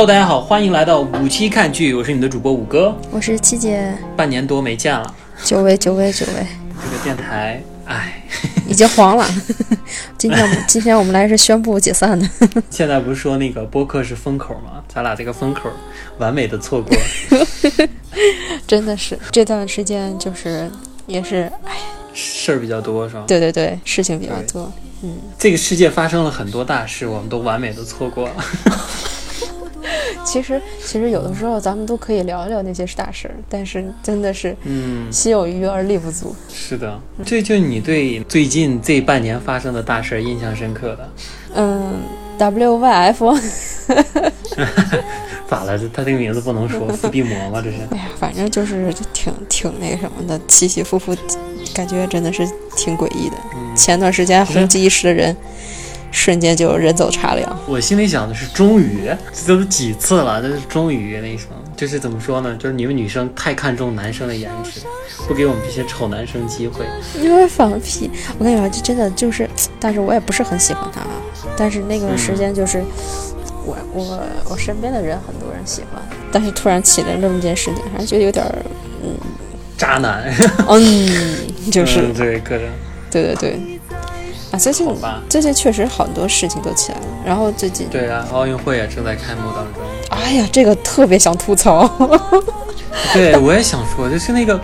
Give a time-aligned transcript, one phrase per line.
[0.00, 2.96] Hello，大家好，欢迎来到五期看剧，我是你的主播五哥。
[3.10, 5.14] 我是七姐，半年多没见了，
[5.44, 6.46] 久违久违久违，
[6.82, 8.22] 这个电台，唉，
[8.66, 9.28] 已经黄了。
[10.16, 12.26] 今天我们 今天我们来是宣布解散的，
[12.70, 14.82] 现在不是说那个播客是风口吗？
[14.88, 15.68] 咱俩这个风口
[16.16, 16.96] 完美的错过，
[18.66, 20.70] 真的是这段时间就是
[21.08, 21.76] 也是，哎，
[22.14, 23.24] 事儿比较多是吧？
[23.28, 24.72] 对对对，事情比较多。
[25.02, 28.34] 嗯，这个世界发生了很多大事，我们都完美的错过了。
[30.30, 36.34] 其实其实有的时候咱们都可以聊一聊那些大事儿，但是真的是嗯，心有余而力不足。
[36.48, 41.08] 是的，这就你对最近这半年发生的大事儿印象深刻的，
[41.56, 41.94] 嗯
[42.38, 43.40] ，WYF，
[45.50, 45.76] 咋了？
[45.76, 47.60] 这他这个名字不能说，伏地魔吗？
[47.60, 47.78] 这是。
[47.90, 51.12] 哎呀，反正就是挺挺那什么的，起起伏伏，
[51.74, 53.36] 感觉真的是挺诡异的。
[53.56, 55.34] 嗯前段时间红极一时的人，
[56.10, 57.58] 瞬间就人走茶凉。
[57.66, 62.56] 我心里想的是，终于，这都几次了，这是终于那什么，就是怎么说呢？
[62.56, 64.80] 就是你们女生太看重男生的颜值，
[65.26, 66.84] 不给我们这些丑男生机会。
[67.20, 71.10] 因为放屁，我跟你说，就真的就是，但是我也不是很喜欢他啊。
[71.56, 72.82] 但是那个时间就是，
[73.64, 76.02] 我我我身边的人很多人喜欢，
[76.32, 78.44] 但是突然起了这么件事情，还是觉得有点
[79.02, 79.14] 嗯，
[79.76, 80.24] 渣男，
[80.68, 82.70] 嗯，就是、嗯对，个人
[83.10, 83.79] 对对对，
[84.52, 85.22] 啊，最近吧。
[85.28, 89.82] 最近确实很多事情都起来了，然后最近，对啊，奥运会也正在开幕当中。
[90.10, 91.88] 哎呀，这个特别想吐槽，
[93.14, 94.58] 对， 我也想说，就是那个，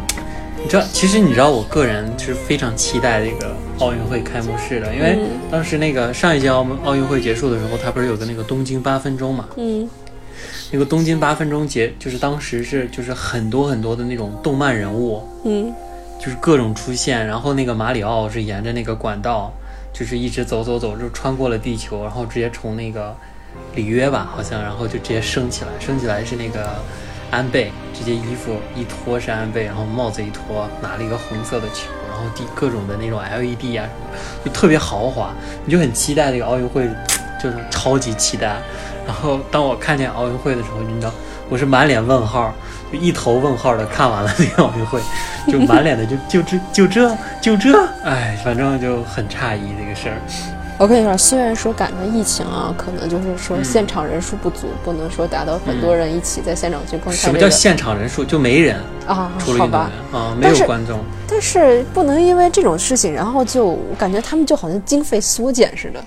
[0.63, 9.47] 你知道，其实你知道，我个人是非常期待这个奥运会开幕式的，因为嗯当时那个上一届奥奥运会结束的时候，它不是有个那个东京八分钟嘛？
[9.57, 9.89] 嗯
[10.73, 15.73] 那个东京八分钟节，就是当时是就是很多很多的那种动漫人物，嗯
[16.19, 19.53] 就是各种出现，然后那个马里奥是沿着那个管道，
[19.99, 23.17] 就是一直走走走，就穿过了地球，然后直接从那个
[23.75, 26.69] 里约吧，好像，然后就直接升起来，升起来是那个
[27.31, 35.33] 安倍，直接衣服一脱是安倍，然后帽子一脱，拿了一个红色的球，然后地各种的那种 LED 啊什么的，就特别豪华，
[35.65, 36.87] 你就很期待这个奥运会，
[37.43, 38.61] 就是超级期待。
[39.07, 41.13] 然后当我看见奥运会的时候，你知道，
[41.49, 42.53] 我是满脸问号，
[42.93, 45.01] 就一头问号的看完了那个奥运会，
[45.49, 50.17] 就满脸的就就这就这就这，哎，反正就很诧异这个事儿。
[50.79, 57.27] 我跟你说，虽然说赶上疫情啊，可能就是说嗯现场人数不足，不能说达到很多人一起在现场去观看、这个。
[57.29, 58.23] 什么叫现场人数？
[58.23, 58.77] 就没人，
[59.07, 59.33] 啊？
[59.39, 60.99] 除了运动好吧员，啊，没有观众。
[61.27, 66.05] 但是不能因为这种事情，然后就感觉他们就好像经费缩减似的。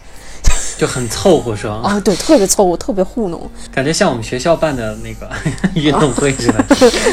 [0.79, 1.81] 就很凑合是吧？
[1.83, 3.51] 啊，对，特别凑合，特别糊弄。
[3.69, 5.29] 感觉像我们学校办的那个
[5.75, 6.65] 运动会似的。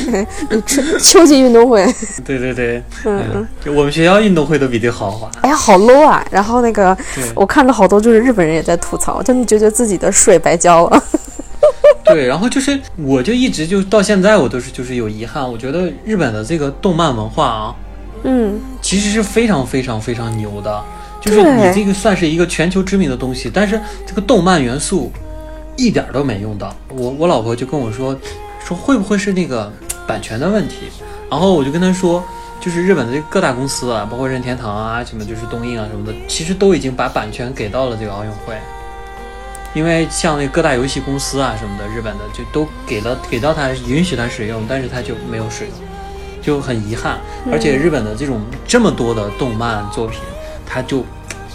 [0.64, 1.84] 秋秋季运动会，
[2.24, 5.28] 对对对，嗯嗯，就我们学校运动会都比这豪华。
[5.40, 6.24] 哎呀，好 low 啊！
[6.30, 6.96] 然后那个
[7.34, 11.02] 我看到好多就是日本人也在吐槽，他们觉得自己的税白交了。
[12.06, 15.42] 对，然后就是，我就一直就到现在，我都是就是有遗憾。
[15.50, 17.74] 我觉得日本的这个动漫文化啊，
[18.22, 20.84] 嗯，其实是非常非常非常牛的，
[21.26, 25.12] 就是你这个算是一个全球知名的东西，但是这个动漫元素
[25.76, 26.74] 一点儿都没用到。
[26.88, 28.16] 我我老婆就跟我说，
[28.64, 29.70] 说会不会是那个
[30.06, 30.76] 版权的问题？
[31.28, 32.22] 然后我就跟她说，
[32.60, 38.54] 就是日本的这各大公司啊，包括任天堂啊，什么就是东映啊什么的，其实都已经把版权给到了这个奥运会。
[39.74, 45.72] 因为像那各大游戏公司啊什么的，日本的就都给了给到他允许他使用，但是他就没有使用，
[46.40, 47.18] 就很遗憾。
[47.52, 50.20] 而且日本的这种这么多的动漫作品，
[50.66, 51.04] 他就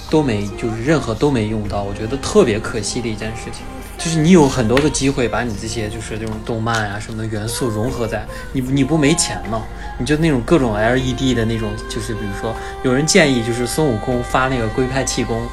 [0.09, 3.63] 都没就是任何都没用到，我觉得特别可惜的一件事情。
[3.97, 9.61] 就是你有很多的机会把你这些就是这种动漫啊什么的元素融合在你你不没钱吗？
[9.99, 12.51] 你就那种各种 LED 的那种，就是比如说
[12.81, 15.45] 有人建议就是孙悟空发那个龟派气功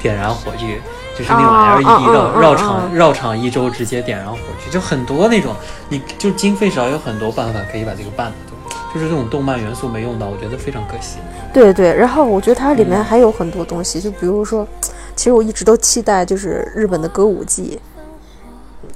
[0.00, 0.80] 点燃火炬，
[1.16, 5.54] 就是那种哦 LED 哦绕场绕场一周直接点燃火炬，就很多那种，
[5.88, 8.51] 你就经费少有很多办法可以把这个办的，
[8.92, 11.18] 就是这种动漫元素没用到，我觉得非常可惜。
[11.52, 14.66] 对对，然后我觉得它里面还有很多东西，就比如说，
[15.16, 17.80] 其实我一直都期待就是日本的歌舞伎。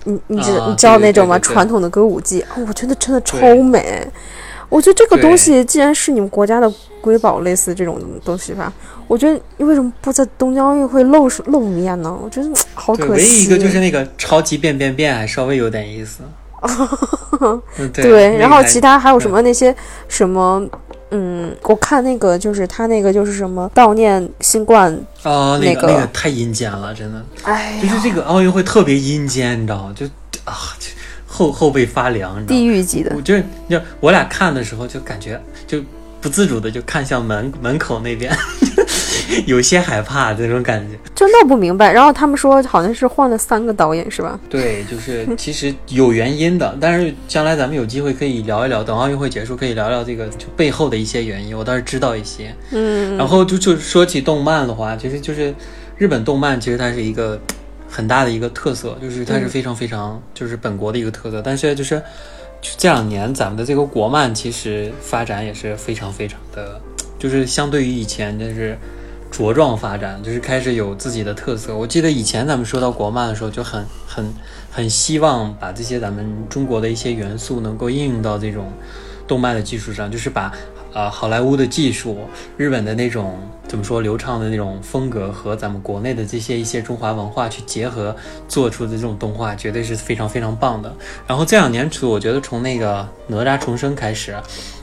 [0.04, 1.36] 你你知、啊你知道那种吗？
[1.36, 4.06] 对对对传统的歌舞伎，哦我觉得真的超美。
[4.68, 8.72] 我觉得这个东西既然是你们国家的瑰宝，类似这种东西吧，
[9.06, 12.16] 我觉得你为什么不在东京奥运会露露面呢？
[12.22, 13.50] 我觉得好可惜唯一一惜。
[13.50, 16.22] 个就是那个超级变变变，还稍微有点意思。
[17.40, 18.04] 嗯，对。
[18.04, 19.74] 对，然后其他还有什么那些
[20.08, 20.62] 什么，
[21.10, 24.92] 嗯，我看那个就是他那个就是什么悼念新冠，
[25.22, 27.24] 哦，那那个个那个太阴间了，真的。
[27.44, 29.94] 哎，就是这个奥运会特别阴间，你知道吗？
[29.94, 30.06] 就
[30.44, 30.88] 啊，就
[31.26, 32.66] 后后背发凉，你知道地？
[32.66, 35.82] 狱级的我，就是就我俩看的时候就感觉就
[36.20, 38.34] 不自主的就看向门门口那边，
[39.46, 40.98] 有些害怕这种感觉。
[41.14, 41.92] 就闹不明白。
[41.92, 44.38] 然后他们说好像是换了三个导演是吧？
[44.48, 52.54] 对，就是其实有原因的，但是将来咱们有机会可以聊一聊，等奥运会结束可以聊聊这个就背后的一些原因，我倒是知道一些。
[52.70, 55.54] 嗯，然后就就说起动漫的话，其实就是
[55.96, 57.40] 日本动漫，其实它是一个
[57.88, 61.40] 很大的一个特色，就是它是非常非常就是本国的一个特色。
[61.42, 61.98] 但是就是
[62.60, 66.80] 就这两年咱们的这个国漫其实发展也是非常非常的，
[67.18, 68.78] 就是相对于以前就是
[69.36, 71.76] 茁壮发展，就是开始有自己的特色。
[71.76, 74.34] 我记得以前咱们说到国漫的时候，就很很
[74.70, 78.72] 很希望把这些咱们中国的一些元素能够应用到这种
[79.28, 80.50] 动漫的技术上，就是把。
[80.94, 82.16] 呃，好莱坞的技术，
[82.56, 83.38] 日本的那种
[83.68, 88.16] 怎么说流畅的那种风格和咱们国内的这些一些中华文化去结合
[88.48, 90.90] 做出的这种动画，绝对是非常非常棒的。
[91.26, 94.34] 然后这两年，我觉得从那个哪吒重生开始，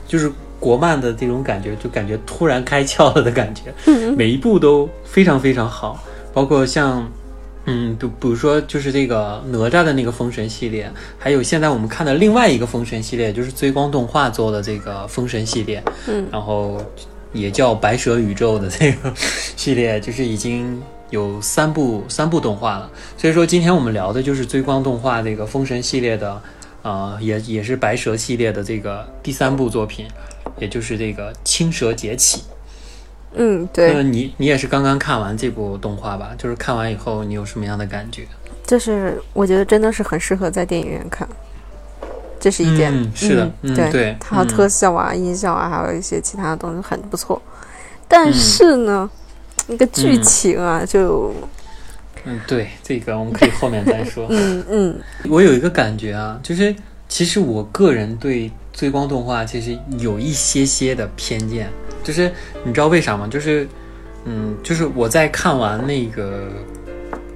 [0.06, 0.30] 就是
[0.60, 3.72] 国漫的这种感觉，就感觉突然开窍了的感觉，
[4.16, 6.02] 每一部都非常非常好，
[6.32, 7.06] 包括像。
[7.66, 10.86] 嗯，比比如说就是这个哪吒的那个封神系列，
[11.18, 16.78] 还有现在我们看的另外一个封神系列，就是追光动画做的这个封神系列，嗯，然后
[17.32, 19.10] 也叫白蛇宇宙的这个
[19.56, 20.78] 系列，就是已经
[21.08, 22.90] 有三部三部动画了。
[23.16, 26.38] 所以说今天我们聊的就是追光动画这个封神系列的，
[26.84, 30.06] 呃，也也是白蛇系列的这个第三部作品，
[30.58, 32.42] 也就是这个青蛇劫起。
[33.32, 33.94] 嗯，对。
[33.94, 36.32] 那你你也是刚刚看完这部动画吧？
[36.36, 38.26] 就是看完以后，你有什么样的感觉？
[38.66, 41.26] 就是我觉得真的是很适合在电影院看，
[42.38, 42.92] 这是一点。
[42.94, 47.40] 嗯，是的，对对，它特效啊、音效啊，还有一些其他的东西很不错。
[48.06, 49.10] 但是呢，
[49.68, 51.32] 那个剧情啊，就……
[52.24, 54.26] 嗯，对，这个我们可以后面再说。
[54.32, 56.74] 嗯嗯，我有一个感觉啊，就是
[57.08, 61.68] 其实我个人对追光动画其实有一些些的偏见。
[62.02, 62.30] 就是
[62.64, 63.26] 你知道为啥吗？
[63.30, 63.66] 就是，
[64.24, 66.48] 嗯，就是我在看完那个，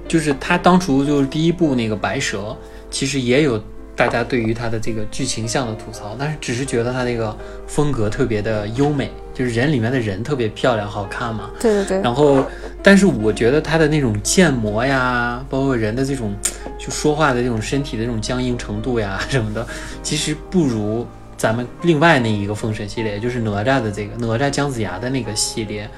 [0.07, 2.55] 就是他当初就是第一部那个白蛇，
[2.91, 3.59] 其实也有
[3.99, 7.37] 大家对于他的这个剧情向的吐槽，但是只是觉得他那个
[7.67, 11.49] 风格特别的优美，就是人里面的人特别漂亮好看嘛。
[11.59, 12.01] 对对对。
[12.01, 12.45] 然后，
[12.81, 16.33] 但是我觉得他的那种建模呀，包括人的这种
[16.77, 19.67] 就说话的这种身体的这种僵硬程度呀 什么的，
[20.01, 21.05] 其实不如。
[21.35, 25.89] 咱们另外那一个封神系列，就是哪吒的这个哪吒姜子牙的那个系列，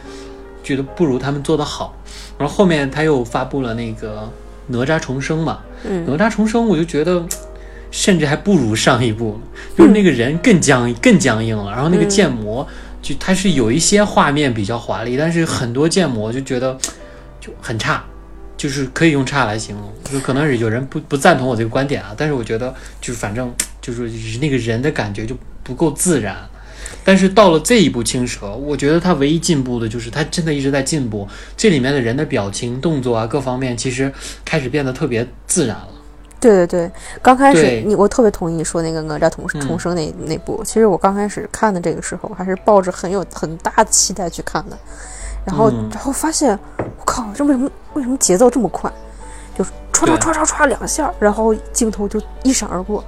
[0.63, 1.95] 觉得不如他们做的好。
[2.38, 4.27] 然后后面他又发布了那个
[4.68, 5.59] 哪吒重生嘛，
[6.06, 7.24] 哪吒重生我就觉得
[7.91, 9.39] 甚至还不如上一部，
[9.77, 11.69] 就是那个人更僵更僵硬了。
[11.71, 12.67] 然后那个建模
[13.01, 16.75] 就它是有一些画面比较华丽，但是很多建模就觉得
[17.39, 18.03] 就很差，
[18.57, 19.93] 就是可以用差来形容。
[20.11, 23.53] 就可能是有人不不赞同我这个观点啊，但是我觉得就是反正。
[23.81, 24.07] 就是
[24.39, 26.38] 那个人的感觉就不够自然，
[27.03, 31.27] 但是到了这一步青蛇，我觉得他唯一进步的就是他真的一直在进步，
[31.57, 34.13] 这里面的人的表情、动作啊各方面，其实
[34.45, 35.88] 开始变得特别自然了。
[36.41, 36.91] 对对对，
[37.21, 44.77] 刚开始你我特别同意你说那个哪吒重重生那那部，其实我刚开始看的这个时候还是抱着很有很大的期待去看的，
[45.45, 48.91] 然后然后发现我靠，这为什么为什么节奏这么快？
[49.55, 53.03] 就唰唰唰唰唰两下，然后镜头就一闪而过。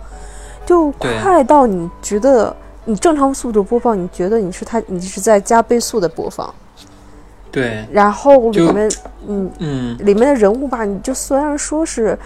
[0.65, 6.53] 就快到你觉得你正常速度播放，你觉得你是它，你是在加倍速的播放。
[7.51, 7.85] 对。
[7.91, 8.91] 然后里面，
[9.27, 12.17] 嗯嗯，里面的人物吧，你就虽然说是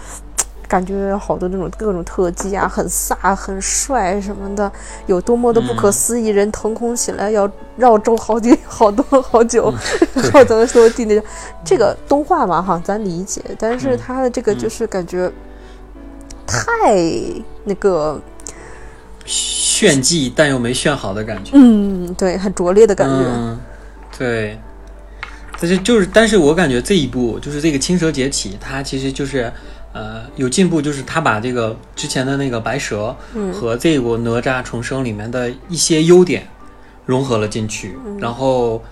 [0.68, 4.70] 感觉好多那种各种特技啊， 很飒、很帅什么的，
[5.06, 9.74] 有多么的不可思议，人腾空起来要绕周好几 好多好久，
[10.14, 11.20] 然后等说地那
[11.64, 15.32] 这个动画嘛哈，咱理解，但是它的这个就是感觉。
[16.50, 16.94] 太
[17.64, 18.18] 那个
[19.26, 21.50] 炫技，但又没炫好的感觉。
[21.52, 23.16] 嗯，对，很拙劣的感觉。
[23.16, 23.60] 嗯，
[24.16, 24.58] 对。
[25.60, 29.52] 但是就是，但是我感觉这一部就是这个《青蛇劫起》，它其实就是
[29.92, 33.14] 呃有进步，就是他把这个之前的那个白蛇
[33.52, 36.46] 和这部哪吒重生里面的一些优点
[37.06, 38.82] 融合了进去，然后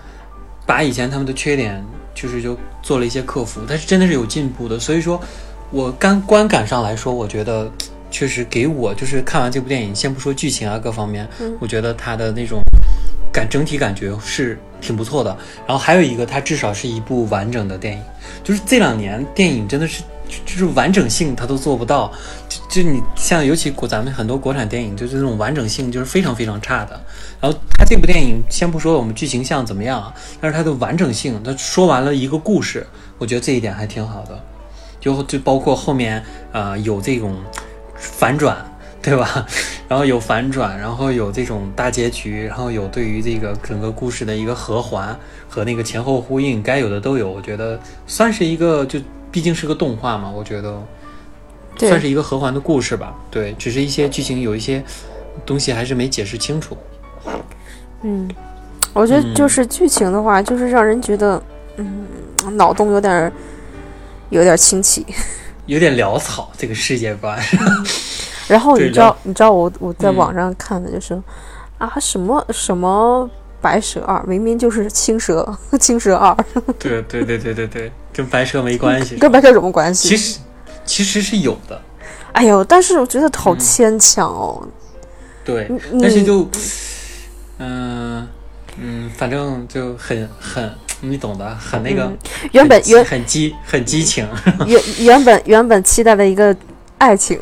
[0.65, 4.79] 把以前他们的缺点就是就做了一些克服，但是真的是有进步的。
[4.79, 5.21] 所以说。
[5.69, 7.69] 我干观感上来说，我觉得
[8.09, 11.27] 确实给我就是看完这部电影，先不说剧情啊各方面，
[11.59, 12.61] 我觉得它的那种
[13.33, 15.37] 感整体感觉是挺不错的。
[15.67, 18.01] 然后还有一个，它至少是一部完整的电影。
[18.45, 20.01] 就是这两年电影真的是
[20.45, 22.11] 就是完整性它都做不到，
[22.49, 26.99] 就就你像尤其咱们很多国产电影，就是这种完整性就是非常非常差的。
[27.39, 32.85] 然后它这部电影先不说我们剧情像怎么样，但是它的完整性，它说完了一个故事，
[33.17, 34.39] 我觉得这一点还挺好的。
[34.99, 37.35] 就就包括后面，呃，有这种
[37.95, 38.57] 反转，
[39.01, 39.45] 对吧？
[39.87, 45.17] 然后有反转，然后有这种大结局，然后有对于这个整个故事的一个和环
[45.47, 47.29] 和那个前后呼应，该有的都有。
[47.29, 48.99] 我觉得算是一个，就
[49.31, 50.81] 毕竟是个动画嘛，我觉得
[51.77, 53.15] 算是一个和环的故事吧。
[53.29, 54.83] 对，只是一些剧情有一些
[55.45, 56.77] 东西还是没解释清楚。
[58.01, 58.29] 嗯，
[58.93, 61.41] 我觉得就是剧情的话，就是让人觉得，
[61.77, 62.05] 嗯，
[62.55, 63.31] 脑洞有点儿
[64.29, 65.05] 有点儿清奇。
[65.67, 67.37] 有点潦草这个世界观，
[68.47, 71.21] 然后你知道， 你知道我我在嗯网上看的就是，
[71.77, 73.29] 啊什么什么
[73.61, 76.35] 白蛇二，明明就是青蛇， 青蛇二，
[76.79, 79.15] 对对对对对对，跟白蛇没关系。
[79.17, 80.09] 跟白蛇有什么关系？
[80.09, 80.39] 其实
[80.85, 81.81] 其实是有的，
[82.33, 84.67] 哎呦，但是我觉得好嗯牵强哦。
[85.43, 85.69] 对，
[86.01, 86.47] 但是就，
[87.59, 88.27] 嗯
[88.77, 90.69] 嗯，反正就很很，
[91.01, 92.17] 你懂的，很那个嗯，
[92.51, 94.27] 原本原很激很激情，
[94.67, 96.55] 原原本原本期待的一个
[96.97, 97.39] 爱情，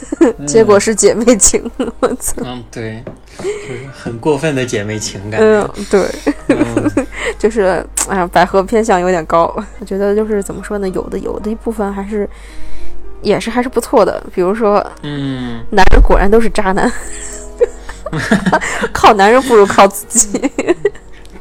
[0.46, 1.70] 结果是姐妹情。
[2.00, 2.34] 我操！
[2.44, 3.02] 嗯，对，
[3.38, 5.40] 就是很过分的姐妹情感。
[5.40, 6.06] 嗯，对，
[6.48, 7.06] 嗯
[7.38, 9.54] 就是哎呀，百合偏向有点高。
[9.78, 12.28] 我觉得就是怎么说呢，有的有的一部分还是
[13.22, 14.22] 也是还是不错的。
[14.34, 16.90] 比如说，嗯，男人果然都是渣男，
[18.92, 20.40] 靠男人不如靠自己。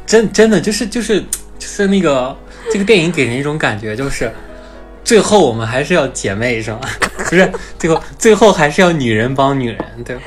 [0.05, 1.21] 真真的就是就是
[1.59, 2.35] 就是那个
[2.71, 4.31] 这个电影给人一种感觉，就是
[5.07, 6.81] 最后我们还是要姐妹是吗？
[7.17, 7.49] 不是，
[7.79, 10.21] 最后最后还是要女人帮女人，对吧，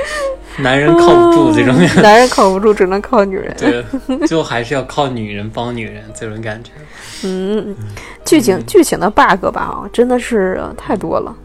[0.61, 1.75] 男人靠不住这种。
[2.03, 3.55] 男人靠不住，只能靠女人。
[3.59, 3.85] 对，
[4.27, 6.71] 最后还是要靠女人帮女人这种感觉。
[7.25, 7.77] 嗯，
[8.25, 11.37] 剧情剧情的 bug 吧，啊，真的是呃太多了。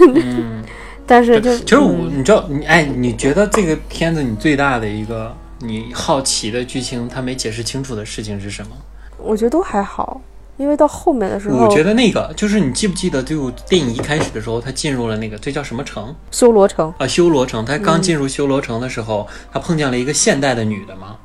[0.00, 0.62] 嗯，
[1.06, 8.76] 但是就其实我，嗯你知道，你哎，你觉得这个片子你最大的一个你好奇的剧情，它没解释清楚的事情是什么？
[9.16, 10.20] 我觉得都还好，
[10.60, 17.06] 因为到后面的时候，我觉得那个就是你记不记得，就电影一开始的时候，他进入了那个这叫什么城修罗城啊？
[17.06, 17.64] 修罗城。
[17.64, 21.16] 他刚嗯进入修罗城的时候，他碰见了一个现代的女的嘛。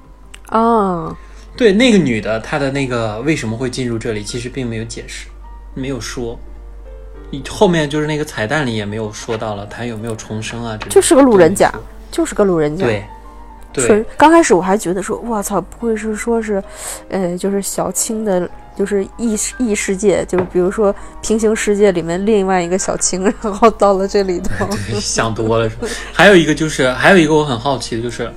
[0.45, 1.17] 啊，
[1.57, 5.27] 对，那个女的，她的那个为什么会进入这里，其实并没有解释，
[5.73, 6.39] 没有说。
[7.29, 10.77] 你后面就是那个彩蛋里也没有说到了，她有没有重生啊？
[10.79, 11.73] 这就是个路人甲
[12.09, 12.85] 就是个路人甲。
[12.85, 13.03] 对，
[13.75, 16.63] 对，刚开始我还觉得说，我操，不会是说是，
[17.09, 24.67] 呃，就是小青的，就是异世异世界，就是比如说平行世界里面另外一个小青，然后到了这里头，
[24.99, 25.87] 想多了是吧。
[26.13, 28.31] 还有一个就是，还有一个我很好奇的就是，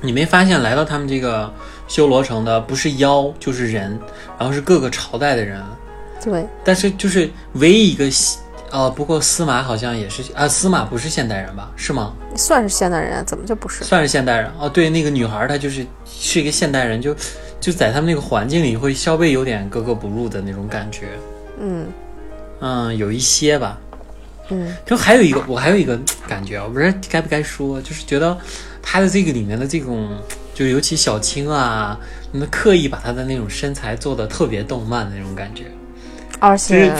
[0.00, 1.52] 你没发现来到他们这个
[1.88, 3.98] 修罗城的不是妖就是人，
[4.38, 5.62] 然后是各个朝代的人，
[6.22, 8.38] 对，但是就是唯一一个西，
[8.74, 11.70] 呃，不过司马好像也是啊，司马不是现代人吧？
[11.76, 12.12] 是吗？
[12.34, 13.84] 算是现代人，怎么就不是？
[13.84, 14.68] 算是现代人哦。
[14.68, 17.14] 对，那个女孩她就是是一个现代人，就
[17.60, 21.10] 就在他们那个环境里会稍微有点格格不入的那种感觉，
[21.60, 21.86] 嗯
[22.58, 23.78] 嗯，有一些吧。
[24.48, 28.36] 嗯就还有一个，我还有一个感觉啊，我不知道该不该说，就是觉得
[28.82, 30.18] 他的这个里面的这种，
[30.52, 31.96] 就尤其小青啊，
[32.32, 35.66] 那刻意把她的那种身材做的特别动漫的那种感觉，
[36.40, 36.92] 而且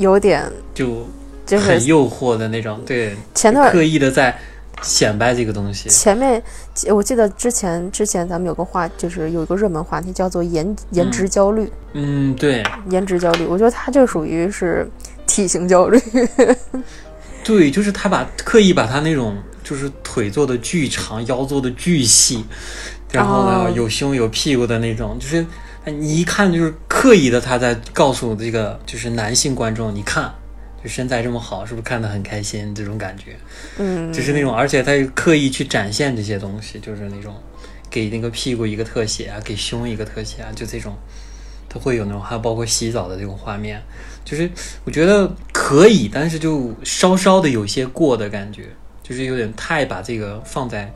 [0.00, 0.42] 有点
[0.74, 1.06] 就
[1.46, 4.36] 就是很诱惑的那种，对，前段刻意的在
[4.82, 5.88] 显摆这个东西。
[5.88, 6.42] 前面
[6.88, 14.88] 我记得之前之前咱们有个话，就是有一个热门话题叫做颜颜值焦虑，嗯，对颜值焦虑，我觉得他就属于是
[15.26, 16.00] 体型焦虑。
[17.44, 22.44] 对，就是他把刻意把他那种就是腿做的巨长，腰做的巨细，
[23.10, 25.44] 然后呢、哦有胸有屁股的那种，就是
[25.86, 30.34] 你一看就是刻意的他在告诉这个就是男性观众，你看。
[30.82, 32.74] 就身材这么好，是不是看得很开心？
[32.74, 33.36] 这种感觉，
[33.78, 37.34] 嗯，就是那种，而且他刻意去展现这些东西，就是那种
[37.90, 40.96] 给那个屁股一个特写啊，给胸一个特写啊，就这种，
[41.68, 43.82] 他会有那种，还有包括洗澡的这种画面，
[44.24, 44.50] 就是
[44.84, 48.70] 我觉得可以，但是就稍稍的有些过的感觉，
[49.02, 50.90] 就是有点太把这个放在，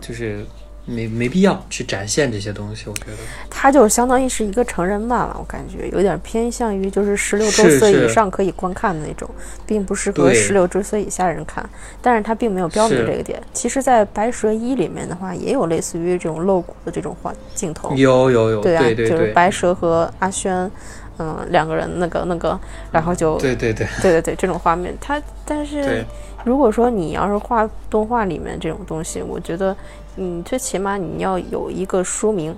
[0.00, 0.46] 就是
[0.88, 3.16] 没没必要去展现这些东西，我觉得。
[3.50, 9.28] 他就相当于是一个成人漫了，我感觉有点偏向于就是十六周岁以上可以观看的那种，
[9.66, 11.68] 并不适合十六周岁以下人看。
[12.00, 13.38] 但是他并没有标明这个点。
[13.52, 17.94] 其实，在《白蛇一》里面的话，也有类似于这种露骨的这种画镜头。
[17.94, 20.70] 有有有，对啊，对对就是白蛇和阿轩，
[21.18, 22.58] 嗯，两个人那个那个，
[22.90, 23.86] 然后就对对对。
[24.00, 26.04] 对对对，这种画面，它但是，
[26.44, 29.76] 如果说你要是画动画里面这种东西，我觉得
[30.18, 32.54] 你最起码你要有一个说明。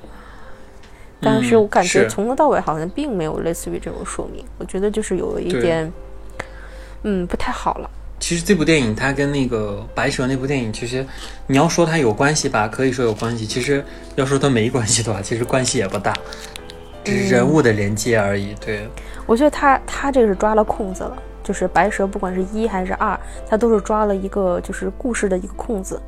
[1.23, 5.93] 但是嗯我感觉从头到尾好像并没有类似于这种说明，我觉得就是有一点，
[7.02, 7.90] 嗯，不太好了。
[8.19, 11.05] 其实这部电影它跟那个白蛇那部电影，其实
[11.47, 13.47] 你要说它有关系吧，可以说有关系。
[13.47, 16.14] 其实要说它没关系的话， 其实关系也不大，
[17.05, 18.55] 只是人物的连接而已。
[18.59, 18.88] 对，
[19.26, 23.18] 我觉得他他这个是抓了空子了，就是白蛇，不管是一还是二，
[23.49, 26.00] 它都是抓了一个就是故事的一个空子，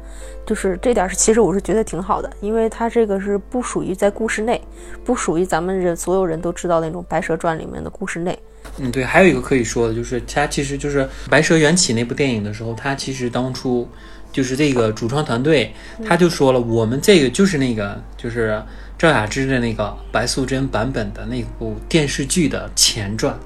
[0.47, 4.61] 就是这点是其实我是觉得挺好的，因为它这个是不属于在故事内，
[5.05, 8.39] 不属于咱们人所有人都知道那种《白蛇传》里面的故事内。
[8.79, 13.89] 嗯，对，还有一个可以说的就是，它其实就是《白蛇缘起》那部电影的时候，它其实当初
[14.31, 15.73] 就是这个主创团队，
[16.07, 18.63] 他就说了，我们这个就是那个就是
[18.97, 23.37] 赵雅芝的那个白素贞版本的那部电视剧的前传。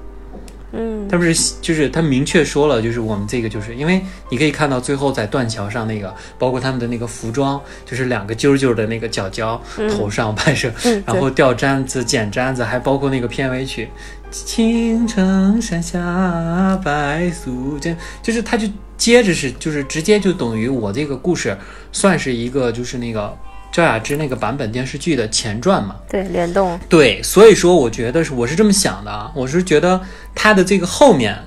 [0.73, 13.85] 嗯，他不是就是他明确说了，就是我们这个就是因为你可以看到最后在断桥上那个，包括他们的那个服装，就是两个揪揪的那个角角头上拍摄，嗯然后掉簪子、剪簪子，还包括那个片尾曲
[14.29, 21.57] 《青城山下白素贞》，就是他就接着是就是直接就等于我这个故事
[21.93, 23.33] 算是一个就是那个
[23.77, 25.97] 赵雅芝那个版本电视剧的前传嘛。
[26.09, 30.01] 对，联动，对，所以说我觉得是我是这么想的啊，我是觉得
[30.33, 31.37] 它的这个后面，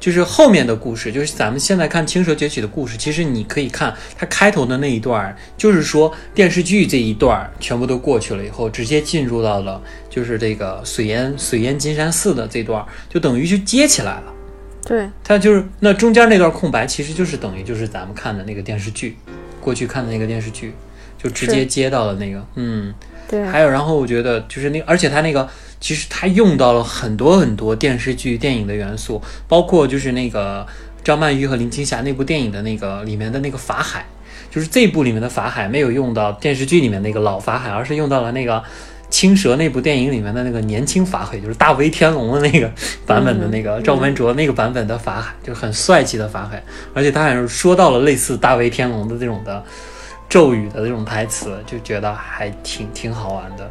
[0.00, 14.32] 就是后面的故事，就是咱们现在看《青蛇崛起》的故事，其实你可以看它开头的那一段儿，就是说电视剧这一段儿全部都过去了以后，直接进入到了就是这个水淹水淹金山寺的这段儿，就等于就接起来了。
[14.86, 19.18] 对，它就是那中间那段空白，其实就是等于就是咱们看的那个电视剧，
[19.60, 20.72] 过去看的那个电视剧，
[21.18, 22.94] 就直接接到了那个，嗯。
[23.28, 25.46] 对，还有，然后我觉得就是那，而且他那个
[25.78, 30.66] 其实他用到了很多很多电视剧、电影的元素，包括就是那个
[31.04, 34.06] 张曼玉和林青霞那部电影的那个里面的那个法海，
[34.50, 38.62] 就是这部里面的法海没有用到电视剧里面那个老法海，而是用到了那个。
[39.10, 42.70] 青蛇那部电影里面的那个年轻法海，就是大威天龙的那个
[43.06, 49.64] 版本的那个赵文卓那个版本的法海，就是很帅气的法海，而且他好像说到了类似大威天龙的这种的
[50.28, 53.70] 咒语的这种台词，就觉得还挺挺好玩的。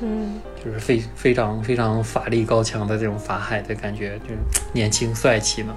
[0.00, 4.38] 嗯，就是非非常非常法力高强的这种法海的感觉，就是
[4.72, 5.74] 年轻帅气嘛，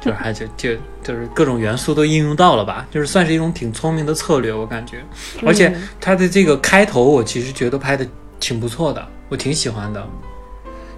[0.00, 5.02] 就是还就就就是各种元素都应用到了吧，就是算是一种挺聪明的策略，我感觉。
[5.46, 8.06] 而且他的这个开头，我其实觉得拍的
[8.40, 10.02] 挺不错的，我挺喜欢的，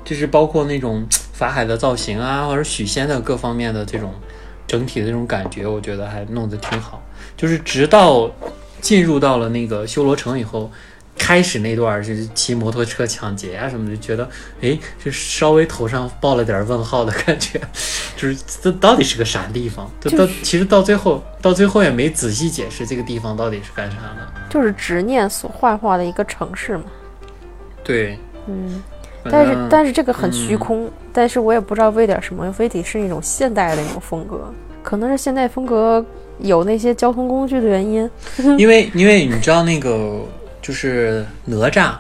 [0.05, 4.15] 就是包括那种 法海的造型啊，或者许仙的各方面的这种
[4.65, 7.03] 整体的这种感觉，我觉得还弄得挺好。
[7.37, 8.31] 就是直到
[8.81, 10.71] 进入到了那个修罗城以后。
[11.17, 14.29] 开始那段就是骑摩托车抢劫啊什么的，就觉得
[14.61, 17.59] 哎，就稍微头上抱了点问号的感觉，
[18.17, 19.89] 就是这到底是个啥地方？
[20.01, 24.29] 这到其实到最后，到最后也没仔细解释这个地方到底是干啥的。
[24.51, 26.85] 就是执念所幻化的一个城市嘛。
[27.85, 28.19] 对，
[28.49, 28.83] 嗯，
[29.31, 36.05] 但是但是这个很虚嗯空，但是我也不知道为点什么，非得是那种现代的那种风格，可能是现代风格
[36.39, 38.11] 有那些交通工具的原因。
[38.59, 40.21] 因为因为你知道那个
[40.61, 41.95] 就是哪吒，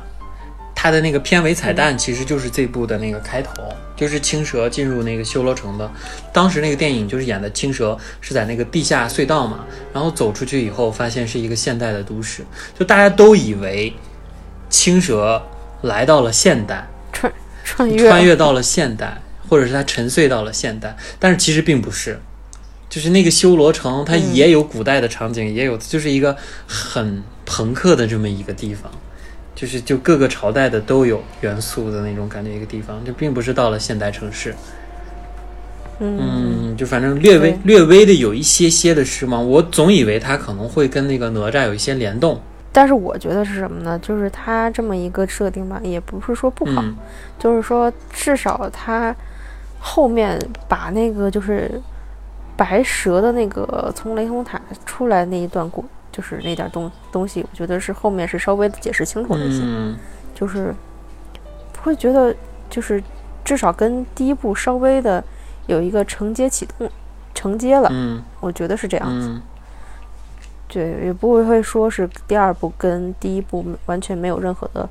[0.75, 3.53] 他的那个片尾彩蛋其实就是这部的那个开头，
[3.97, 5.90] 就是青蛇进入那个修罗城的。
[6.33, 12.42] 当时那个电影就是演的青蛇是在那个地下隧道嘛，然后走出去以后发现是一个现代的都市，
[12.79, 13.92] 就大家都以为
[14.68, 15.40] 青蛇
[15.83, 19.16] 来到了现代，穿穿越穿越到了现代，
[19.49, 22.20] 或者是他沉睡到了现代，但是其实并不是，
[22.94, 28.88] 就是那个修罗城，它也有古代的场景，也有就是一个很朋克的这么一个地方，
[29.52, 34.54] 就是就各个朝代的都有元素的那种感觉一个地方，就并不是到了现代城市，
[35.98, 36.20] 嗯，
[36.70, 43.98] 嗯，就反正略微略微的有一些些的失望，我总以为它可能会跟那个哪吒有一些联动，但是我觉得是什么呢？
[43.98, 46.96] 就是它这么一个设定吧，也不是说不好，嗯。
[47.40, 49.12] 就是说至少它
[49.80, 51.83] 后面把那个就是
[52.57, 59.97] 白蛇的那个从雷峰塔出来那一段故，就是那点东东西，我觉得是后面是稍微的解释清楚了一些，嗯
[60.35, 60.75] 就是
[61.73, 62.35] 不会觉得
[62.69, 63.03] 就是
[63.45, 65.23] 至少跟第一部稍微的
[65.67, 66.90] 有一个承接启动，
[67.35, 69.29] 承接了，嗯我觉得是这样子。
[69.29, 69.43] 嗯
[70.67, 74.88] 对，也不会会说是第二部跟第一部完全没有任何的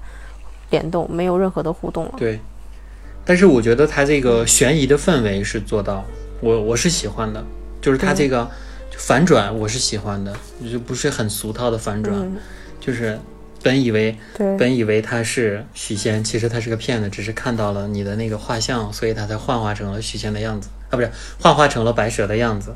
[0.70, 2.14] 联动，没有任何的互动了。
[2.16, 2.40] 对，
[3.26, 6.06] 但是我觉得它这个悬疑的氛围是做到，
[6.44, 7.44] 我我是喜欢的，
[7.82, 8.50] 就是它这个
[8.98, 10.36] 反转我是喜欢的，
[10.72, 12.36] 就不是很俗套的反转，嗯，
[12.80, 13.18] 就是
[13.64, 20.70] 本以为对，本以为他是许仙，其实他是个骗子，只是看到了你的那个画像，所以他才幻化成了许仙的样子。
[20.90, 22.72] 啊，不是幻化成了白蛇的样子，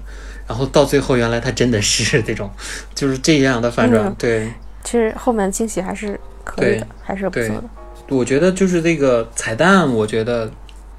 [0.47, 2.49] 然后到最后原来他真的是 这种，
[2.95, 4.51] 就是这样的反转，嗯对。
[4.83, 7.63] 其实后面惊喜还是可以的，还是不错的。
[8.09, 10.49] 我觉得就是这个彩蛋，我觉得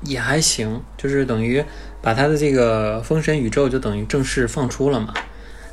[0.02, 1.64] 也还行，就是等于
[2.00, 5.12] 把他的这个封神宇宙就等于正式放出了嘛。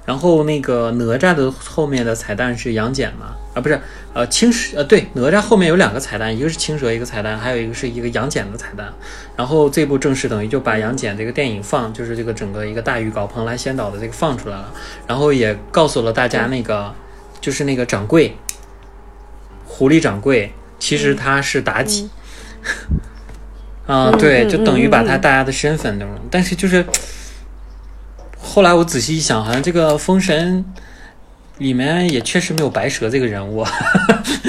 [0.06, 3.36] 然后那个哪吒的后面的彩蛋是杨戬嘛？
[3.56, 3.82] 啊，不是，
[4.14, 8.94] 呃，青蛇，呃，对，哪吒后面有两个彩蛋，一个是青蛇一个彩蛋，还有一个是一个杨戬的彩蛋。
[9.36, 14.72] 然后这部正式等于就把杨戬这个电影放，就是这个整个一个大预告，蓬莱仙岛的这个放出来了，
[15.08, 16.94] 然后也告诉了大家那个，
[17.42, 18.38] 就是那个掌柜，
[19.66, 22.12] 狐狸掌柜，其实他是妲己。
[23.88, 26.84] 啊，对，就等于把他大家的身份那种，但是就是，
[28.40, 30.66] 后来我仔细一想，好像这个封神
[31.60, 33.64] 里面也确实没有白蛇这个人物，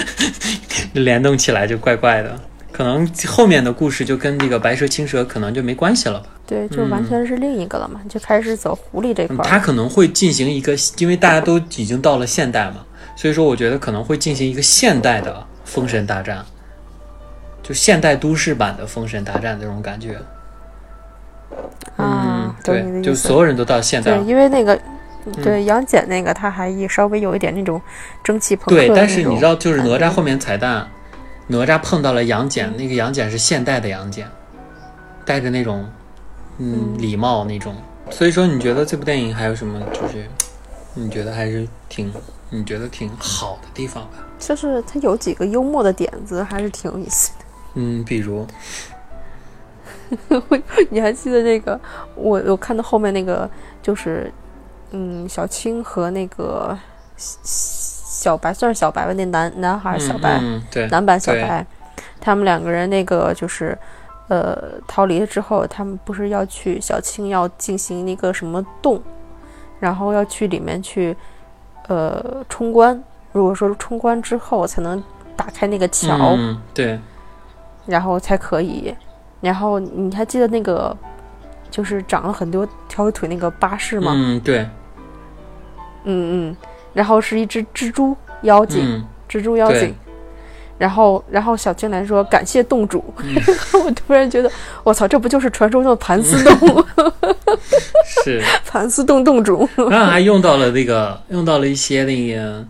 [0.94, 2.40] 联动起来就怪怪的，
[2.72, 6.26] 可能后面的故事就跟这个白蛇青蛇可能就没关系了吧？
[6.46, 9.44] 对，就完全是另一个了嘛，就开始走狐狸这块。
[9.44, 12.76] 他可能会进行一个，因为大家都已经到了现代嘛，
[13.14, 16.42] 所以说我觉得可能会进行一个现代的封神大战。
[17.66, 20.16] 就现代都市版的《封神大战》那种感觉，
[21.96, 24.80] 嗯，对，就所有人都到现代，对，因为那个，
[25.42, 27.82] 对杨戬那个他还稍微有一点那种
[28.22, 28.76] 蒸汽朋克。
[28.76, 30.86] 对，但是你知道，就是哪吒后面彩蛋，
[31.48, 34.28] 哪吒碰到了杨戬，那个杨戬是现代的杨戬，
[35.24, 35.84] 带着那种
[36.58, 37.74] 嗯礼貌那种。
[38.10, 39.80] 所以说，你觉得这部电影还有什么？
[39.92, 40.24] 就是
[40.94, 42.12] 你觉得还是挺
[42.50, 44.10] 你觉得挺好的地方吧？
[44.38, 47.45] 就是它有几个幽默的点子，还是挺有意思的。
[47.78, 48.46] 嗯，比如，
[50.90, 51.78] 你还记得那个？
[52.14, 53.48] 我我看到后面那个，
[53.82, 54.32] 就是
[54.92, 56.76] 嗯，小青和那个
[57.16, 61.66] 小白，算是小白吧，那男男孩小白，对，男版小白，
[62.18, 63.76] 他们两个人那个就是
[64.28, 64.56] 呃，
[64.88, 69.02] 逃离了之后，他们不是要去小青要进行那个什么洞，
[69.80, 71.14] 然后要去里面去
[71.88, 72.98] 呃冲关。
[73.32, 75.02] 如果说冲关之后才能
[75.36, 76.34] 打开那个桥，
[76.72, 76.98] 对。
[77.86, 78.94] 然后才可以，
[79.40, 80.96] 然后你还记得那个，
[81.70, 84.12] 就是长了很多条腿那个巴士吗？
[84.14, 84.66] 嗯，对。
[86.08, 86.56] 嗯嗯，
[86.92, 89.94] 然后是一只蜘蛛妖精，蜘蛛妖精。
[90.78, 93.02] 然后，然后小青兰说：“感谢洞主。
[93.82, 94.50] ”我突然觉得，
[94.84, 96.84] 我操，这不就是传说中的盘丝洞？
[98.22, 99.66] 是盘丝洞洞主。
[99.88, 102.62] 然后还用到了那个，用到了一些那个。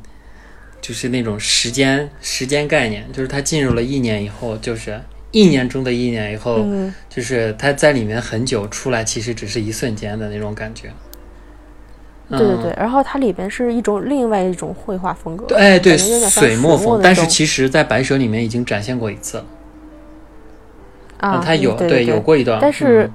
[0.87, 5.01] 就是那种时间时间概念，就是他进入了一年以后，就是
[5.33, 6.65] 一年中的一年以后，
[7.11, 10.93] 就是他在里面很久，出来其实只是一瞬间的那种感觉。
[12.31, 19.45] 对对对，然后它里边是一种另外一种绘画风格，哎对，水墨风，但是其实在白蛇里面已经展现过一次了。
[21.19, 23.11] 啊，它有对有过一段，但是。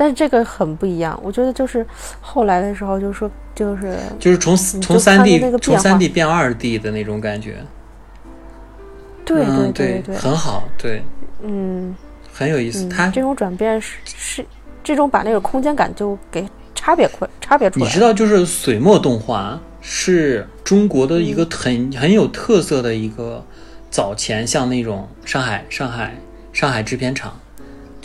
[0.00, 1.84] 但是这个很不一样，我觉得就是
[2.20, 7.56] 后来的时候，就说就是就是从从三 D 从三 D 变二 D 的那种感觉，
[9.24, 11.02] 对对对对，很好，对，
[11.42, 11.96] 嗯，
[12.32, 12.88] 很有意思。
[12.88, 14.46] 它这种转变是是
[14.84, 17.84] 这种把那个空间感就给差别快差别出来。
[17.84, 23.44] 你知道，就是水墨动画是中国的一个很很有特色的一个
[23.90, 26.16] 早前像那种上海上海
[26.52, 27.36] 上海制片厂。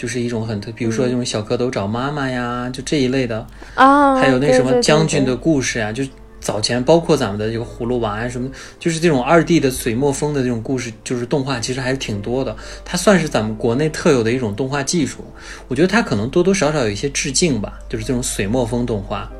[0.04, 6.04] 就是一种很特，比如说这种小蝌蚪找妈妈呀，就这一类的啊，还有那什么将军的故事呀，就
[6.42, 12.54] 早前包括咱们的这个葫芦娃呀什么，就是这种二 D 的水墨风的这种故事，就是动画其实还是挺多的。
[12.84, 15.24] 它算是咱们国内特有的一种动画技术，
[15.70, 19.32] 我觉得它可能多多少少有一些致敬吧，就是这种水墨风动画。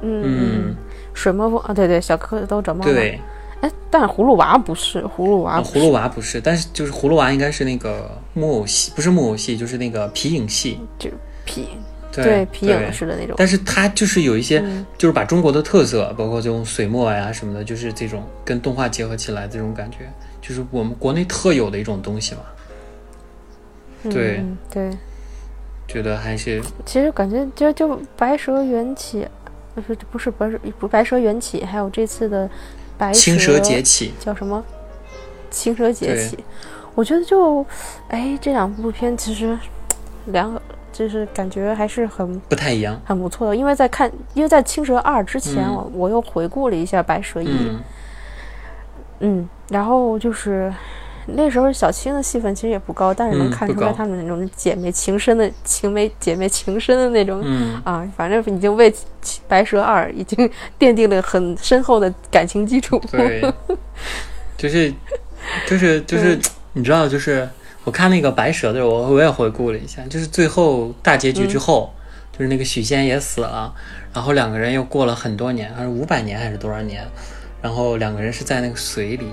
[0.00, 0.76] 嗯，
[1.12, 2.92] 水墨风啊，对对，小蝌蚪找妈妈。
[2.92, 3.18] 对。
[3.60, 11.10] 哎，但是葫芦娃不是葫芦娃，葫芦娃不是，但是就是葫芦娃应该是那个木偶戏，不是木偶戏，就是那个皮影戏，就
[11.44, 11.66] 皮
[12.12, 13.34] 对皮影式的那种。
[13.36, 14.62] 但是它就是有一些，
[14.96, 20.08] 就是把中国的特色，包括这种水墨呀什么的，就是这种跟动画结合起来这种感觉，
[20.40, 22.42] 就是我们国内特有的一种东西嘛。
[24.04, 24.40] 对
[24.70, 24.90] 对，
[25.88, 29.26] 觉得还是其实感觉就就白蛇缘起，
[29.74, 32.48] 不是不是不是不白蛇缘起，还有这次的。
[33.12, 34.62] 青蛇劫起叫什么？
[35.50, 36.38] 青蛇劫起，
[36.94, 37.64] 我觉得就，
[38.08, 39.58] 哎，这两部片其实
[40.26, 40.60] 两个
[40.92, 43.56] 就是感觉还是很不太一样，很不错的。
[43.56, 47.48] 因为在看，因为在青蛇二之前，我我又回顾了一下白蛇一，
[49.20, 50.72] 嗯，然后就是。
[51.34, 57.40] 那时候小青的戏份其实也不高，但是能看出来她们那种姐妹情深的情妹姐妹情深的那种
[57.84, 58.92] 啊，反正已经为
[59.46, 63.00] 白蛇二已经 奠定了很深厚的感情基础。
[63.10, 63.42] 对，
[64.56, 64.92] 就是
[65.66, 66.38] 就是就是
[66.72, 67.48] 你知道，就是
[67.84, 71.92] 我看那个白蛇的时候，我我也回顾了一下，就是最后大结局之后，
[72.32, 73.74] 就是那个许仙也死了，
[74.14, 77.06] 然后两个人又过了很多年，还是五百年还是多少年，
[77.60, 79.26] 然后两个人是在那个水里。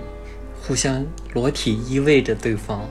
[0.68, 2.88] 互相裸体依偎着对方，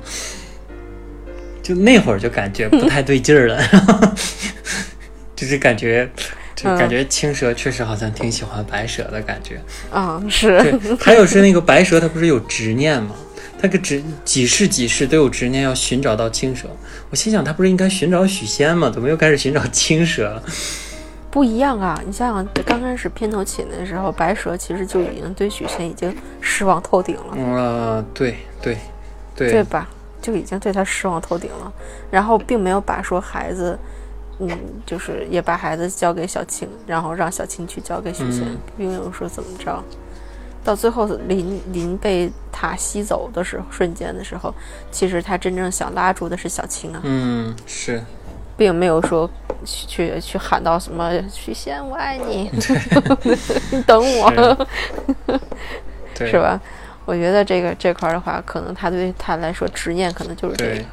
[1.62, 4.16] 就那会儿就感觉不太对劲儿了，
[5.34, 6.08] 就是感觉
[6.54, 9.60] 就感觉青蛇确实好像挺喜欢白蛇的感觉。
[9.90, 13.10] 啊、是，对，还有是那个白蛇，它不是有执念吗？
[13.60, 16.68] 它个执几世几世都有执念要寻找到青蛇。
[17.10, 18.90] 我心想，它不是应该寻找许仙吗？
[18.90, 20.42] 怎么又开始寻找青蛇了？
[21.34, 22.00] 不一样啊！
[22.06, 28.78] 你想想，刚开始片头起的时候，白蛇其实就已经对许仙已经失望透顶了，呃，对对
[29.34, 29.88] 对对吧？
[30.22, 31.72] 就已经对他失望透顶了，
[32.08, 33.76] 然后并没有把说孩子，
[34.38, 34.48] 嗯，
[34.86, 39.82] 就是也把孩子交给小青，然后让小青去交给许仙，嗯并没有说怎么着。
[40.62, 44.54] 到最后临临被塔吸走的时候，瞬间的时候，
[44.92, 48.00] 其实他真正想拉住的是小青啊，嗯，是
[48.56, 49.28] 并没有说
[49.64, 52.50] 去去喊到什么许仙我爱你，
[53.70, 54.30] 你等我，
[56.14, 56.30] 对。
[56.30, 56.38] 是？
[56.38, 56.60] 吧？
[57.06, 60.70] 我觉得这个这块儿的话，可能他对他来说执念可能就是这个。
[60.76, 60.84] 对。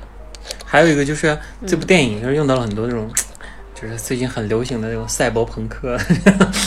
[0.65, 3.09] 还有一个就是这嗯部电影就是用到了很多这种，
[3.75, 5.97] 就是最近很流行的那种赛博朋克。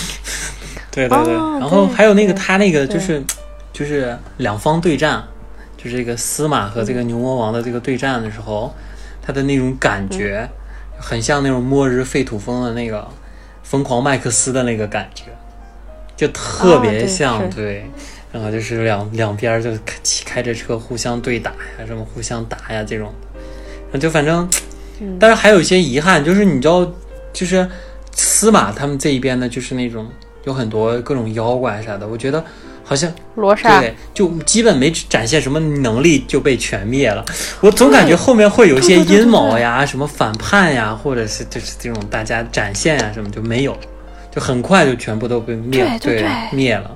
[0.92, 3.22] 对对对，哦然后还有那个他那个就是
[3.72, 5.22] 就是两方对战，
[5.76, 8.72] 就是这个司马和这个牛魔王的这个对战的时候，
[9.20, 10.48] 他的那种感觉，
[11.04, 13.06] 很像那种末日废土风的那个
[13.62, 15.24] 疯狂麦克斯的那个感觉，
[16.16, 17.84] 就特别像、是对。
[18.32, 23.12] 然后就是两两边就开骑开着车互相对打呀，什么互相打呀这种，
[24.00, 24.48] 就反正，
[24.98, 25.16] 嗯。
[25.20, 26.84] 但是还有一些遗憾，就是你知道，
[27.32, 27.68] 就是
[28.10, 30.08] 司马他们这一边呢，就是那种
[30.42, 32.44] 有很多各种妖怪啥的，我觉得
[32.84, 37.24] 好像罗莎，对，就基本没展现什么能力就被全灭了。
[37.60, 43.74] 我总感觉后面会有一些对对对对阴谋呀、什么反叛呀，或者是就是这种大家展现呀什么就没有，
[44.30, 46.90] 就很快就全部都被灭，对灭了。